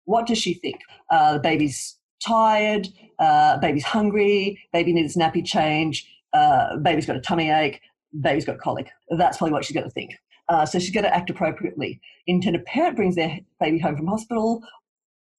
[0.04, 0.76] What does she think?
[1.10, 7.16] Uh, the baby's tired, uh, baby's hungry, baby needs a nappy change, uh, baby's got
[7.16, 7.80] a tummy ache,
[8.20, 8.90] baby's got colic.
[9.10, 10.12] That's probably what she's going to think.
[10.48, 12.00] Uh, so she's going to act appropriately.
[12.26, 14.62] Intended parent brings their baby home from hospital,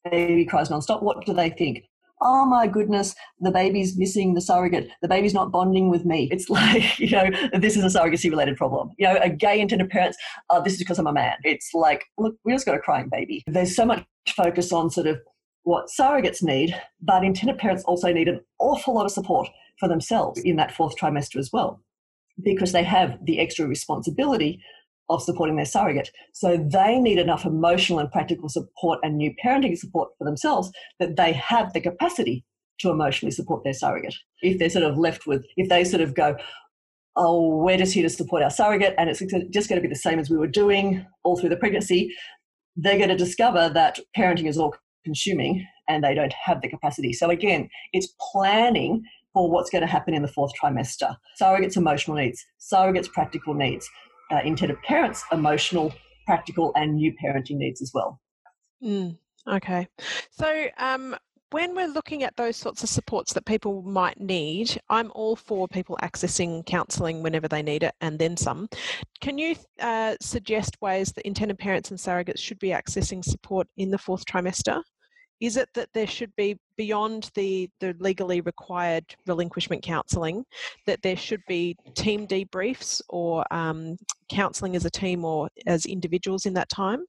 [0.10, 1.02] baby cries nonstop.
[1.02, 1.84] What do they think?
[2.22, 4.90] Oh my goodness, the baby's missing the surrogate.
[5.02, 6.30] The baby's not bonding with me.
[6.32, 8.92] It's like, you know, this is a surrogacy related problem.
[8.98, 10.18] You know, a gay intended parents,
[10.50, 11.36] uh, this is because I'm a man.
[11.44, 13.44] It's like, look, we just got a crying baby.
[13.48, 15.20] There's so much focus on sort of
[15.64, 20.40] what surrogates need, but intended parents also need an awful lot of support for themselves
[20.42, 21.82] in that fourth trimester as well
[22.44, 24.62] because they have the extra responsibility
[25.10, 26.10] of supporting their surrogate.
[26.34, 31.16] So they need enough emotional and practical support and new parenting support for themselves that
[31.16, 32.44] they have the capacity
[32.80, 34.16] to emotionally support their surrogate.
[34.42, 36.36] If they're sort of left with, if they sort of go,
[37.16, 39.96] oh, we're just here to support our surrogate and it's just going to be the
[39.96, 42.14] same as we were doing all through the pregnancy,
[42.76, 47.14] they're going to discover that parenting is all consuming and they don't have the capacity.
[47.14, 51.16] So again, it's planning for what's going to happen in the fourth trimester.
[51.40, 53.88] Surrogates' emotional needs, surrogates' practical needs,
[54.32, 54.42] uh,
[54.84, 55.94] parents' emotional,
[56.26, 58.20] practical, and new parenting needs as well.
[58.84, 59.88] Mm, okay.
[60.32, 61.16] So, um,
[61.52, 65.68] when we're looking at those sorts of supports that people might need, I'm all for
[65.68, 68.68] people accessing counselling whenever they need it and then some.
[69.22, 73.90] Can you uh, suggest ways that intended parents and surrogates should be accessing support in
[73.90, 74.82] the fourth trimester?
[75.42, 80.44] Is it that there should be beyond the, the legally required relinquishment counselling
[80.86, 83.98] that there should be team debriefs or um,
[84.30, 87.06] counselling as a team or as individuals in that time?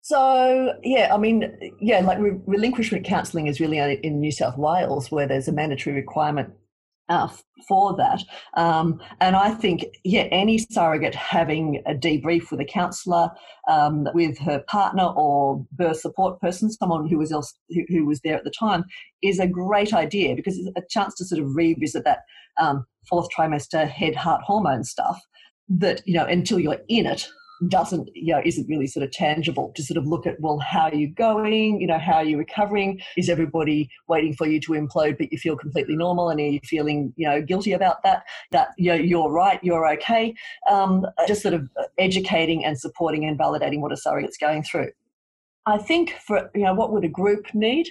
[0.00, 5.10] So yeah i mean yeah like re- relinquishment counselling is really in new south wales
[5.10, 6.52] where there's a mandatory requirement
[7.08, 7.28] uh,
[7.68, 8.22] for that.
[8.54, 13.30] Um, and I think, yeah, any surrogate having a debrief with a counsellor,
[13.68, 18.20] um, with her partner or birth support person, someone who was else who, who, was
[18.20, 18.84] there at the time,
[19.22, 22.20] is a great idea because it's a chance to sort of revisit that
[22.60, 25.20] um, fourth trimester head heart hormone stuff.
[25.68, 27.28] That you know until you're in it,
[27.68, 30.82] doesn't you know isn't really sort of tangible to sort of look at well how
[30.82, 31.80] are you going?
[31.80, 33.00] You know how are you recovering?
[33.16, 36.28] Is everybody waiting for you to implode but you feel completely normal?
[36.28, 38.24] And are you feeling you know guilty about that?
[38.52, 40.34] That you know, you're right you're okay.
[40.70, 44.90] Um, just sort of educating and supporting and validating what a surrogate's going through.
[45.66, 47.88] I think for you know what would a group need?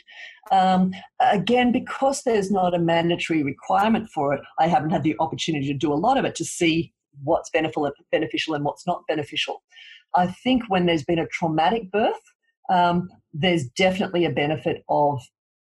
[0.52, 5.68] Um, again, because there's not a mandatory requirement for it, I haven't had the opportunity
[5.68, 9.64] to do a lot of it to see what's beneficial and what's not beneficial.
[10.16, 12.22] I think when there's been a traumatic birth,
[12.70, 15.22] um, there's definitely a benefit of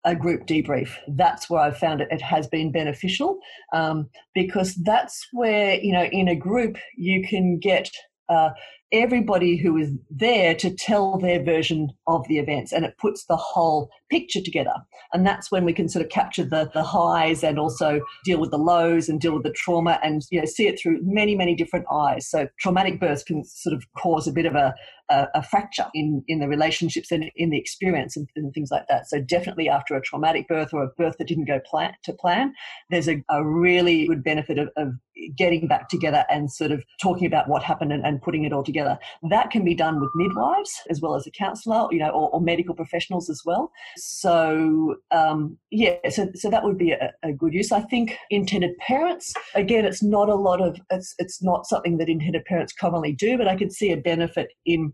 [0.04, 0.96] a group debrief.
[1.08, 3.38] That's where I've found it, it has been beneficial
[3.72, 7.90] um, because that's where, you know, in a group you can get
[8.28, 8.50] uh,
[8.90, 13.36] everybody who is there to tell their version of the events and it puts the
[13.36, 14.72] whole picture together.
[15.12, 18.50] And that's when we can sort of capture the, the highs and also deal with
[18.50, 21.54] the lows and deal with the trauma and you know see it through many many
[21.54, 22.26] different eyes.
[22.28, 24.74] So traumatic birth can sort of cause a bit of a,
[25.10, 28.86] a, a fracture in in the relationships and in the experience and, and, things like
[28.88, 29.08] that.
[29.08, 32.54] So definitely after a traumatic birth or a birth that didn't go plan to plan
[32.90, 34.94] there's a, a really good benefit of, of
[35.36, 38.62] getting back together and sort of talking about what happened and, and putting it all
[38.62, 38.98] together.
[39.30, 42.40] That can be done with midwives as well as a counsellor, you know, or, or
[42.40, 43.70] medical professionals as well.
[43.96, 47.72] So um, yeah, so so that would be a, a, good use.
[47.72, 49.34] I think intended parents.
[49.54, 53.38] Again, it's not a lot of it's it's not something that intended parents commonly do,
[53.38, 54.92] but I could see a benefit in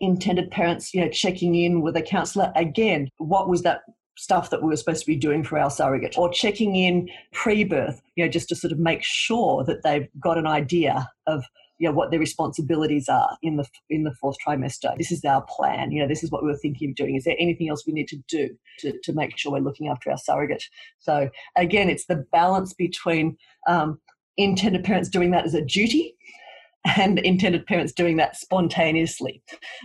[0.00, 3.08] intended parents, you know, checking in with a counsellor again.
[3.18, 3.82] What was that
[4.16, 8.00] stuff that we were supposed to be doing for our surrogate or checking in pre-birth
[8.14, 11.44] you know just to sort of make sure that they've got an idea of
[11.78, 14.96] you know what their responsibilities are in the in the fourth trimester.
[14.96, 15.90] This is our plan.
[15.90, 17.16] You know this is what we were thinking of doing.
[17.16, 20.10] Is there anything else we need to do to, to make sure we're looking after
[20.10, 20.64] our surrogate?
[21.00, 23.36] So again it's the balance between
[23.68, 24.00] um,
[24.36, 26.16] intended parents doing that as a duty
[26.96, 29.42] and intended parents doing that spontaneously.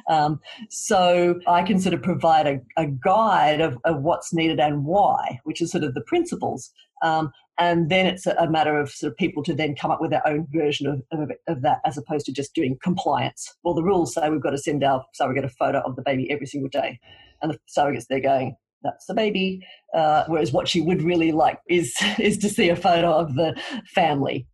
[0.09, 4.85] Um, so I can sort of provide a, a guide of, of, what's needed and
[4.85, 6.71] why, which is sort of the principles.
[7.01, 10.01] Um, and then it's a, a, matter of sort of people to then come up
[10.01, 13.53] with their own version of, of, of, that as opposed to just doing compliance.
[13.63, 16.29] Well, the rules say we've got to send our surrogate a photo of the baby
[16.31, 16.99] every single day.
[17.41, 19.65] And the surrogates, they're going, that's the baby.
[19.93, 23.59] Uh, whereas what she would really like is is to see a photo of the
[23.93, 24.47] family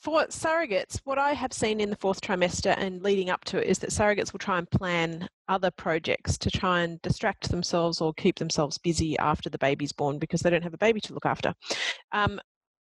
[0.00, 3.68] for surrogates, what I have seen in the fourth trimester and leading up to it
[3.68, 8.12] is that surrogates will try and plan other projects to try and distract themselves or
[8.14, 11.26] keep themselves busy after the baby's born because they don't have a baby to look
[11.26, 11.54] after.
[12.12, 12.40] Um,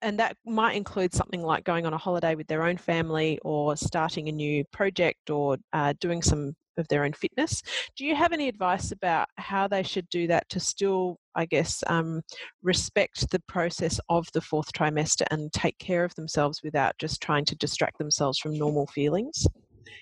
[0.02, 3.76] and that might include something like going on a holiday with their own family or
[3.76, 7.62] starting a new project or uh, doing some of their own fitness.
[7.96, 11.84] Do you have any advice about how they should do that to still, I guess,
[11.86, 12.22] um,
[12.62, 17.44] respect the process of the fourth trimester and take care of themselves without just trying
[17.46, 19.46] to distract themselves from normal feelings?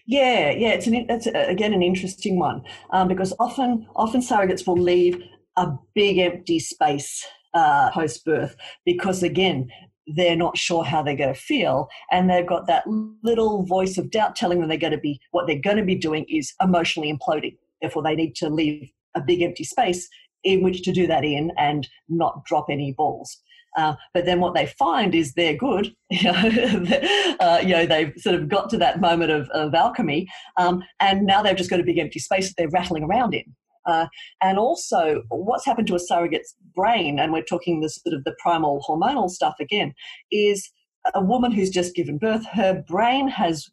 [0.06, 4.76] Yeah, yeah, it's an that's again an interesting one um, because often often surrogates will
[4.76, 5.22] leave
[5.56, 9.68] a big empty space uh, post birth because again
[10.14, 12.84] they're not sure how they're going to feel and they've got that
[13.22, 15.94] little voice of doubt telling them they're going to be what they're going to be
[15.94, 20.08] doing is emotionally imploding therefore they need to leave a big empty space
[20.44, 23.40] in which to do that in and not drop any balls
[23.76, 25.94] uh, but then what they find is they're good.
[26.10, 30.26] You know, uh, you know they've sort of got to that moment of, of alchemy,
[30.56, 33.44] um, and now they've just got a big empty space that they're rattling around in.
[33.88, 34.06] Uh,
[34.42, 38.36] and also, what's happened to a surrogate's brain, and we're talking the sort of the
[38.38, 39.94] primal hormonal stuff again,
[40.30, 40.70] is
[41.14, 43.66] a woman who's just given birth, her brain has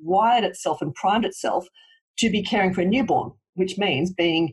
[0.00, 1.66] wired itself and primed itself
[2.18, 4.52] to be caring for a newborn, which means being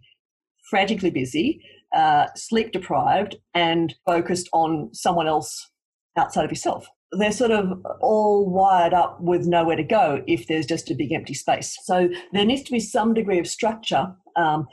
[0.69, 1.61] frantically busy,
[1.95, 5.71] uh, sleep deprived, and focused on someone else
[6.17, 10.65] outside of yourself they're sort of all wired up with nowhere to go if there's
[10.65, 11.77] just a big empty space.
[11.83, 14.67] So there needs to be some degree of structure um,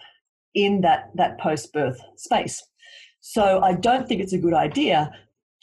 [0.55, 2.63] in that, that post birth space.
[3.21, 5.11] So I don't think it's a good idea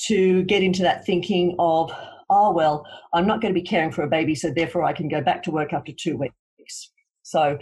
[0.08, 1.92] to get into that thinking of,
[2.30, 5.08] oh, well, I'm not going to be caring for a baby, so therefore I can
[5.08, 6.92] go back to work after two weeks.
[7.24, 7.60] So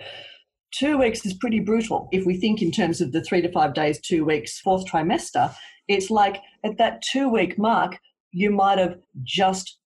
[0.72, 2.08] two weeks is pretty brutal.
[2.12, 5.54] If we think in terms of the three to five days, two weeks, fourth trimester,
[5.88, 8.00] it's like at that two week mark,
[8.32, 9.80] you might have just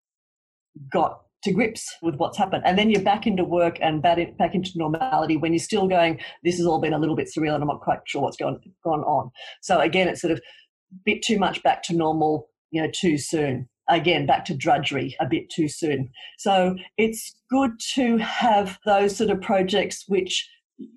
[0.91, 2.63] got to grips with what's happened.
[2.65, 4.17] And then you're back into work and back,
[4.53, 7.63] into normality when you're still going, this has all been a little bit surreal and
[7.63, 9.32] I'm not quite sure what's going, gone on.
[9.62, 10.41] So again, it's sort of
[11.06, 13.67] bit too much back to normal, you know, too soon.
[13.89, 16.10] Again, back to drudgery a bit too soon.
[16.38, 20.49] So it's good to have those sort of projects which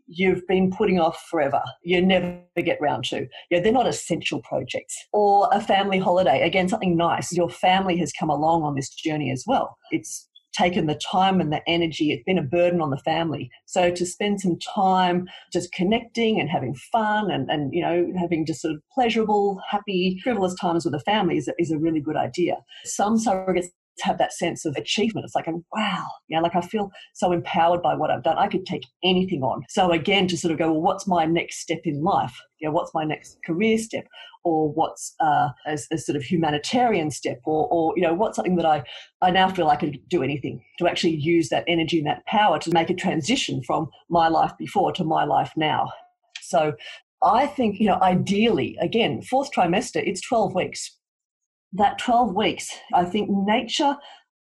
[0.07, 1.63] you've been putting off forever.
[1.83, 3.27] You never get round to.
[3.51, 4.97] Yeah, they're not essential projects.
[5.13, 7.33] Or a family holiday, again, something nice.
[7.33, 9.77] Your family has come along on this journey as well.
[9.91, 10.26] It's
[10.57, 12.13] taken the time and the energy.
[12.13, 13.51] It's been a burden on the family.
[13.67, 18.47] So to spend some time just connecting and having fun and, and you know, having
[18.47, 22.17] just sort of pleasurable, happy, frivolous times with the family is is a really good
[22.17, 22.57] idea.
[22.85, 23.69] Some surrogates
[24.03, 25.25] have that sense of achievement.
[25.25, 28.39] It's like, wow, you know, like I feel so empowered by what I've done.
[28.39, 29.65] I could take anything on.
[29.69, 32.37] So again, to sort of go, well, what's my next step in life?
[32.59, 34.07] You know, what's my next career step?
[34.45, 37.41] Or what's uh, a, a sort of humanitarian step?
[37.45, 38.85] Or, or, you know, what's something that I,
[39.23, 42.59] I now feel I could do anything to actually use that energy and that power
[42.61, 45.91] to make a transition from my life before to my life now.
[46.43, 46.75] So
[47.23, 50.97] I think, you know, ideally, again, fourth trimester, it's 12 weeks
[51.77, 53.97] that 12 weeks, I think nature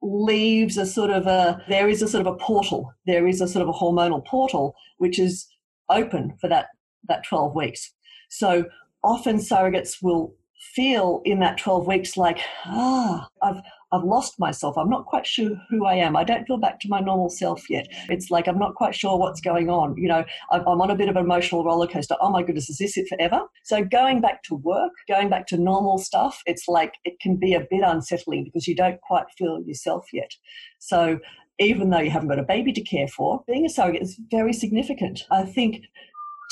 [0.02, 3.48] leaves a sort of a, there is a sort of a portal, there is a
[3.48, 5.46] sort of a hormonal portal which is
[5.90, 6.66] open for that,
[7.08, 7.92] that 12 weeks.
[8.30, 8.66] So
[9.02, 10.34] often surrogates will
[10.74, 13.60] feel in that 12 weeks like, ah, I've,
[13.92, 14.76] I've lost myself.
[14.76, 16.16] I'm not quite sure who I am.
[16.16, 17.86] I don't feel back to my normal self yet.
[18.08, 19.96] It's like I'm not quite sure what's going on.
[19.96, 22.16] You know, I'm on a bit of an emotional roller coaster.
[22.20, 23.42] Oh my goodness, is this it forever?
[23.64, 27.54] So going back to work, going back to normal stuff, it's like it can be
[27.54, 30.32] a bit unsettling because you don't quite feel yourself yet.
[30.78, 31.18] So
[31.58, 34.52] even though you haven't got a baby to care for, being a surrogate is very
[34.52, 35.22] significant.
[35.30, 35.82] I think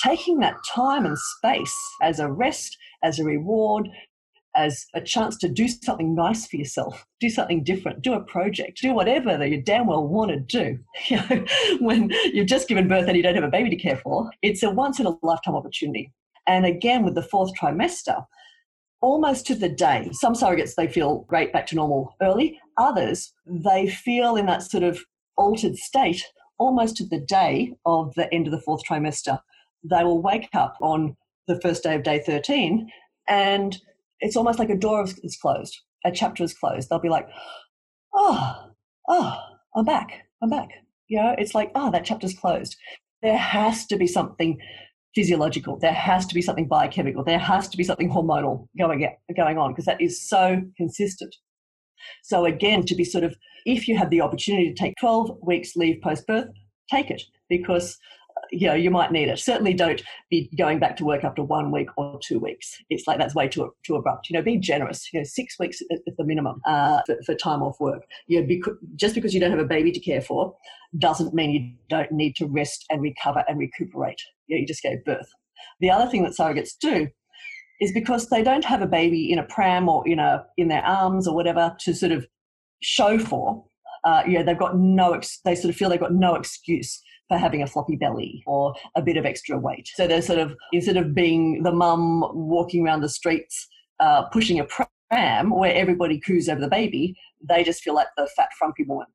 [0.02, 3.88] taking that time and space as a rest, as a reward,
[4.56, 8.80] as a chance to do something nice for yourself, do something different, do a project,
[8.80, 10.78] do whatever that you damn well want to do.
[11.80, 14.62] When you've just given birth and you don't have a baby to care for, it's
[14.62, 16.12] a once in a lifetime opportunity.
[16.46, 18.24] And again, with the fourth trimester,
[19.00, 22.58] almost to the day, some surrogates, they feel great back to normal early.
[22.78, 25.00] Others, they feel in that sort of
[25.36, 26.24] altered state
[26.58, 29.38] almost to the day of the end of the fourth trimester.
[29.84, 32.90] They will wake up on the first day of day 13
[33.28, 33.80] and
[34.20, 36.88] it's almost like a door is closed, a chapter is closed.
[36.88, 37.28] They'll be like,
[38.14, 38.70] oh,
[39.08, 39.38] oh,
[39.74, 40.70] I'm back, I'm back.
[41.08, 42.76] You know, it's like, oh, that chapter's closed.
[43.22, 44.58] There has to be something
[45.14, 45.78] physiological.
[45.78, 47.24] There has to be something biochemical.
[47.24, 51.34] There has to be something hormonal going going on because that is so consistent.
[52.22, 55.74] So again, to be sort of, if you have the opportunity to take 12 weeks
[55.74, 56.48] leave post birth,
[56.90, 57.96] take it because
[58.50, 59.38] you know you might need it.
[59.38, 62.76] Certainly don't be going back to work after one week or two weeks.
[62.90, 64.28] It's like that's way too too abrupt.
[64.28, 65.08] You know be generous.
[65.12, 68.02] You know six weeks at, the minimum uh, for, for, time off work.
[68.26, 70.54] You know, because, just because you don't have a baby to care for
[70.98, 74.20] doesn't mean you don't need to rest and recover and recuperate.
[74.46, 75.28] You, know, you just gave birth.
[75.80, 77.08] The other thing that surrogates do
[77.80, 80.84] is because they don't have a baby in a pram or in a in their
[80.84, 82.26] arms or whatever to sort of
[82.82, 83.64] show for
[84.06, 87.02] uh, you know, they've got no, ex- they sort of feel they've got no excuse
[87.28, 89.88] for having a floppy belly or a bit of extra weight.
[89.94, 93.66] So they're sort of, instead of being the mum walking around the streets
[93.98, 98.28] uh, pushing a pram where everybody coos over the baby, they just feel like the
[98.36, 99.08] fat, frumpy woman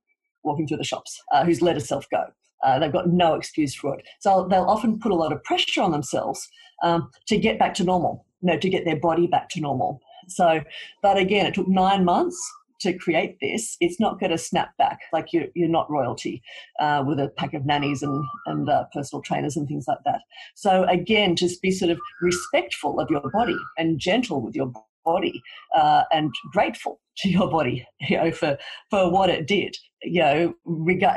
[0.44, 2.26] walking through the shops uh, who's let herself go.
[2.64, 4.06] Uh, they've got no excuse for it.
[4.20, 6.46] So they'll often put a lot of pressure on themselves
[6.84, 10.02] um, to get back to normal, you know, to get their body back to normal.
[10.28, 10.62] So,
[11.02, 12.40] but again, it took nine months
[12.82, 15.00] to create this, it's not going to snap back.
[15.14, 16.42] Like you're, you're not royalty
[16.80, 20.22] uh, with a pack of nannies and, and uh, personal trainers and things like that.
[20.56, 24.72] So again, just be sort of respectful of your body and gentle with your
[25.06, 25.42] body
[25.76, 28.58] uh, and grateful to your body, you know, for,
[28.90, 29.76] for what it did.
[30.04, 30.54] You know,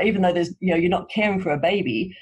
[0.03, 2.15] even though there's, you know, you're not caring for a baby,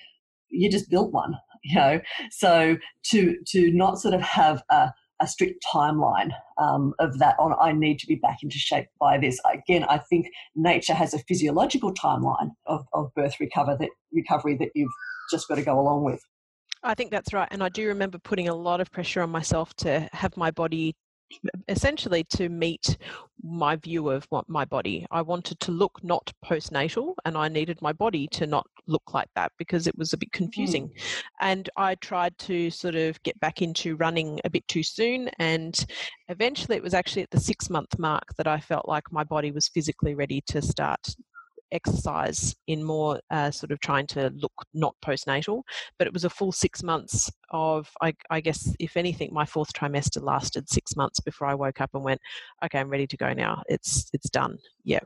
[0.51, 1.35] you just built one,
[1.65, 2.01] you know.
[2.31, 2.77] So
[3.11, 4.91] to to not sort of have a
[5.23, 9.19] a strict timeline um, of that on I need to be back into shape by
[9.19, 9.41] this.
[9.51, 14.71] Again, I think nature has a physiological timeline of, of birth recover that, recovery that
[14.75, 14.93] you've
[15.31, 16.21] just got to go along with.
[16.83, 17.49] I think that's right.
[17.53, 20.97] And I do remember putting a lot of pressure on myself to have my body
[21.69, 22.97] essentially to meet
[23.43, 25.07] my view of what my body.
[25.11, 29.29] I wanted to look not postnatal, and I needed my body to not look like
[29.35, 30.89] that because it was a bit confusing.
[30.89, 31.23] Mm.
[31.41, 35.85] And I tried to sort of get back into running a bit too soon, and
[36.29, 39.51] eventually it was actually at the six month mark that I felt like my body
[39.51, 41.15] was physically ready to start
[41.73, 45.63] exercise in more uh, sort of trying to look not postnatal,
[45.99, 49.73] but it was a full six months of, I, I, guess, if anything, my fourth
[49.73, 52.21] trimester lasted six months before I woke up and went,
[52.65, 53.63] okay, I'm ready to go now.
[53.69, 54.59] It's it's done.
[54.85, 55.01] Yeah.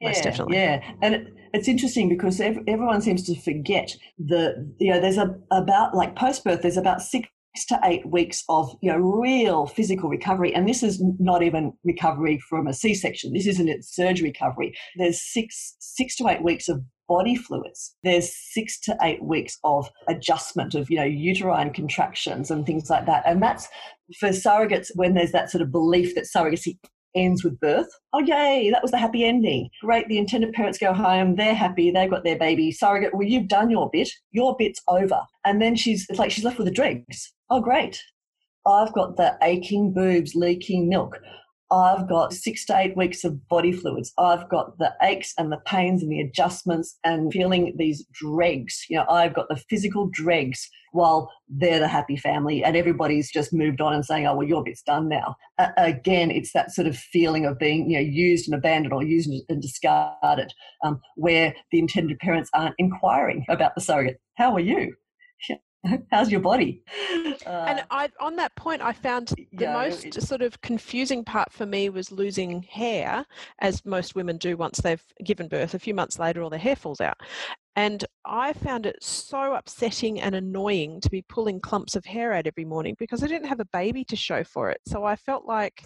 [0.00, 0.56] Yeah, definitely.
[0.56, 5.94] Yeah, and it's interesting because everyone seems to forget the you know there's a about
[5.94, 7.28] like post birth there's about six
[7.66, 12.38] to eight weeks of you know real physical recovery and this is not even recovery
[12.48, 16.80] from a c-section this isn't its surgery recovery there's six six to eight weeks of
[17.08, 22.66] body fluids there's six to eight weeks of adjustment of you know uterine contractions and
[22.66, 23.68] things like that and that's
[24.18, 26.78] for surrogates when there's that sort of belief that surrogacy
[27.16, 27.88] ends with birth.
[28.12, 29.68] Oh, yay, that was the happy ending.
[29.80, 32.70] Great, the intended parents go home, they're happy, they've got their baby.
[32.70, 35.20] Surrogate, well, you've done your bit, your bit's over.
[35.44, 37.32] And then she's, it's like she's left with the dregs.
[37.50, 38.00] Oh, great.
[38.64, 41.18] I've got the aching boobs, leaking milk.
[41.72, 44.12] I've got six to eight weeks of body fluids.
[44.18, 48.84] I've got the aches and the pains and the adjustments and feeling these dregs.
[48.88, 53.52] You know, I've got the physical dregs while they're the happy family and everybody's just
[53.52, 55.36] moved on and saying, oh, well, your bit's done now.
[55.58, 59.04] Uh, again, it's that sort of feeling of being, you know, used and abandoned or
[59.04, 60.52] used and discarded
[60.84, 64.20] um, where the intended parents aren't inquiring about the surrogate.
[64.36, 64.94] How are you?
[66.10, 66.82] how's your body?
[67.46, 71.24] Uh, and I, on that point i found the yeah, most it, sort of confusing
[71.24, 73.24] part for me was losing hair
[73.60, 75.74] as most women do once they've given birth.
[75.74, 77.16] A few months later all their hair falls out.
[77.76, 82.46] And I found it so upsetting and annoying to be pulling clumps of hair out
[82.46, 84.80] every morning because I didn't have a baby to show for it.
[84.86, 85.84] So I felt like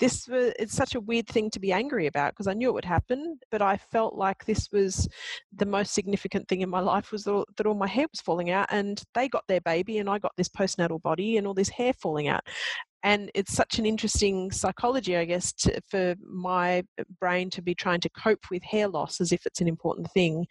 [0.00, 2.74] this was it's such a weird thing to be angry about because I knew it
[2.74, 5.08] would happen, but I felt like this was
[5.54, 8.66] the most significant thing in my life was that all my hair was falling out
[8.70, 11.92] and they got their baby and I got this postnatal body and all this hair
[11.92, 12.42] falling out.
[13.02, 16.82] And it's such an interesting psychology i guess to, for my
[17.18, 20.46] brain to be trying to cope with hair loss as if it's an important thing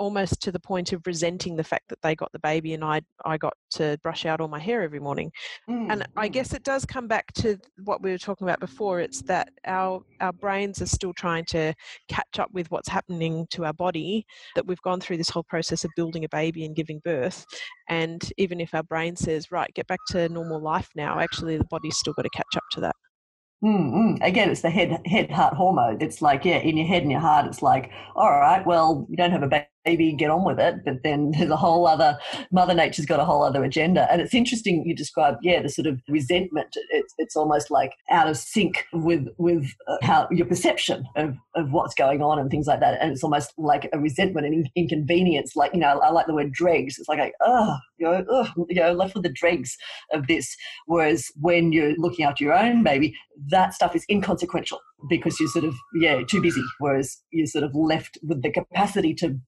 [0.00, 3.02] almost to the point of resenting the fact that they got the baby and I
[3.26, 5.30] I got to brush out all my hair every morning.
[5.68, 6.32] Mm, and I mm.
[6.32, 9.00] guess it does come back to what we were talking about before.
[9.00, 11.74] It's that our our brains are still trying to
[12.08, 14.24] catch up with what's happening to our body.
[14.56, 17.44] That we've gone through this whole process of building a baby and giving birth,
[17.88, 21.70] and even if our brain says right, get back to normal life now, actually the
[21.70, 22.96] body's still got to catch up to that.
[23.62, 24.22] Mm-hmm.
[24.22, 25.98] Again, it's the head head heart hormone.
[26.00, 29.16] It's like yeah, in your head and your heart, it's like all right, well, you
[29.18, 29.48] don't have a
[29.84, 30.76] maybe get on with it.
[30.84, 32.18] But then there's a whole other,
[32.52, 34.10] Mother Nature's got a whole other agenda.
[34.10, 36.76] And it's interesting you describe, yeah, the sort of resentment.
[36.90, 41.72] It's, it's almost like out of sync with, with uh, how your perception of, of
[41.72, 43.00] what's going on and things like that.
[43.00, 45.56] And it's almost like a resentment and inconvenience.
[45.56, 46.98] Like, you know, I like the word dregs.
[46.98, 49.76] It's like, oh, you know, ugh, you know, left with the dregs
[50.12, 50.56] of this.
[50.86, 53.14] Whereas when you're looking after your own baby,
[53.48, 56.62] that stuff is inconsequential because you're sort of, yeah, too busy.
[56.78, 59.38] Whereas you're sort of left with the capacity to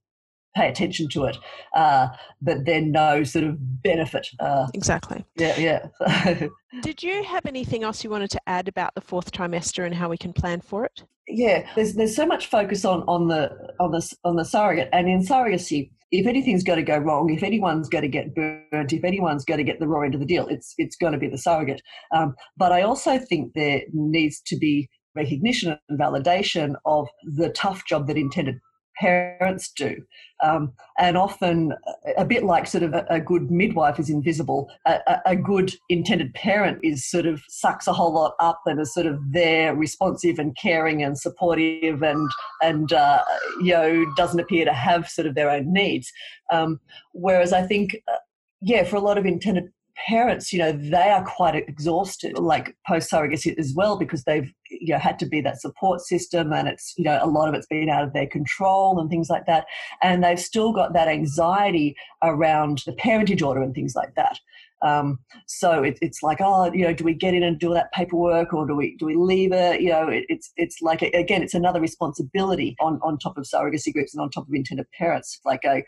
[0.55, 1.37] pay attention to it,
[1.75, 2.09] uh,
[2.41, 4.29] but then no sort of benefit.
[4.41, 5.25] Uh, exactly.
[5.37, 6.47] Yeah, yeah.
[6.83, 10.09] Did you have anything else you wanted to add about the fourth trimester and how
[10.09, 11.05] we can plan for it?
[11.29, 13.51] Yeah, there's there's so much focus on on the
[13.81, 17.43] on the on the surrogate, and in surrogacy, if anything's going to go wrong, if
[17.43, 20.27] anyone's going to get burnt, if anyone's going to get the raw end of the
[20.27, 21.81] deal, it's it's going to be the surrogate.
[22.15, 27.87] Um, but I also think there needs to be recognition and validation of the tough
[27.87, 28.59] job that intended
[28.99, 30.03] parents do.
[30.43, 31.73] Um, and often,
[32.17, 36.35] a bit like sort of a, a good midwife is invisible, a, a, good intended
[36.35, 40.39] parent is sort of sucks a whole lot up and is sort of there, responsive
[40.39, 42.31] and caring and supportive, and
[42.61, 43.23] and uh,
[43.61, 46.13] you know doesn't appear to have sort of their own needs.
[46.51, 46.81] Um,
[47.13, 48.17] whereas I think, uh,
[48.61, 53.11] yeah, for a lot of intended parents, you know, they are quite exhausted, like post
[53.11, 56.95] surrogacy as well, because they've you know had to be that support system, and it's
[56.97, 59.67] you know a lot of it's been out of their control and things like that,
[60.03, 64.39] and they've still got that anxiety around the parentage order and things like that.
[64.83, 67.93] Um, so it, it's like, oh, you know, do we get in and do that
[67.93, 69.81] paperwork, or do we do we leave it?
[69.81, 73.93] You know, it, it's it's like again, it's another responsibility on on top of surrogacy
[73.93, 75.41] groups and on top of intended parents.
[75.45, 75.85] Like a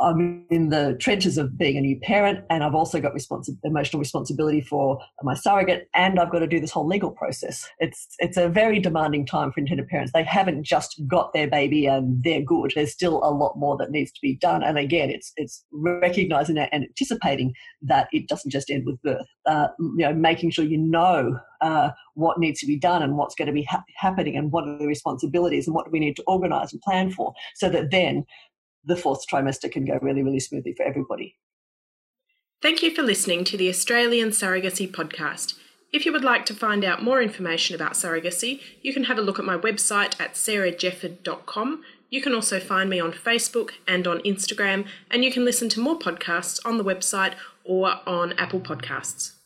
[0.00, 3.98] I'm in the trenches of being a new parent, and I've also got responsi- emotional
[3.98, 7.68] responsibility for my surrogate, and I've got to do this whole legal process.
[7.78, 10.12] It's it's a very demanding time for intended parents.
[10.12, 12.72] They haven't just got their baby and they're good.
[12.74, 14.62] There's still a lot more that needs to be done.
[14.62, 19.26] And again, it's it's recognizing and anticipating that it doesn't just end with birth.
[19.46, 23.34] Uh, you know, making sure you know uh, what needs to be done and what's
[23.34, 26.14] going to be ha- happening and what are the responsibilities and what do we need
[26.16, 28.24] to organize and plan for, so that then
[28.84, 31.36] the fourth trimester can go really, really smoothly for everybody.
[32.60, 35.54] Thank you for listening to the Australian Surrogacy Podcast.
[35.92, 39.22] If you would like to find out more information about surrogacy, you can have a
[39.22, 41.82] look at my website at sarahjefford.com.
[42.10, 45.80] You can also find me on Facebook and on Instagram, and you can listen to
[45.80, 49.37] more podcasts on the website or on Apple Podcasts.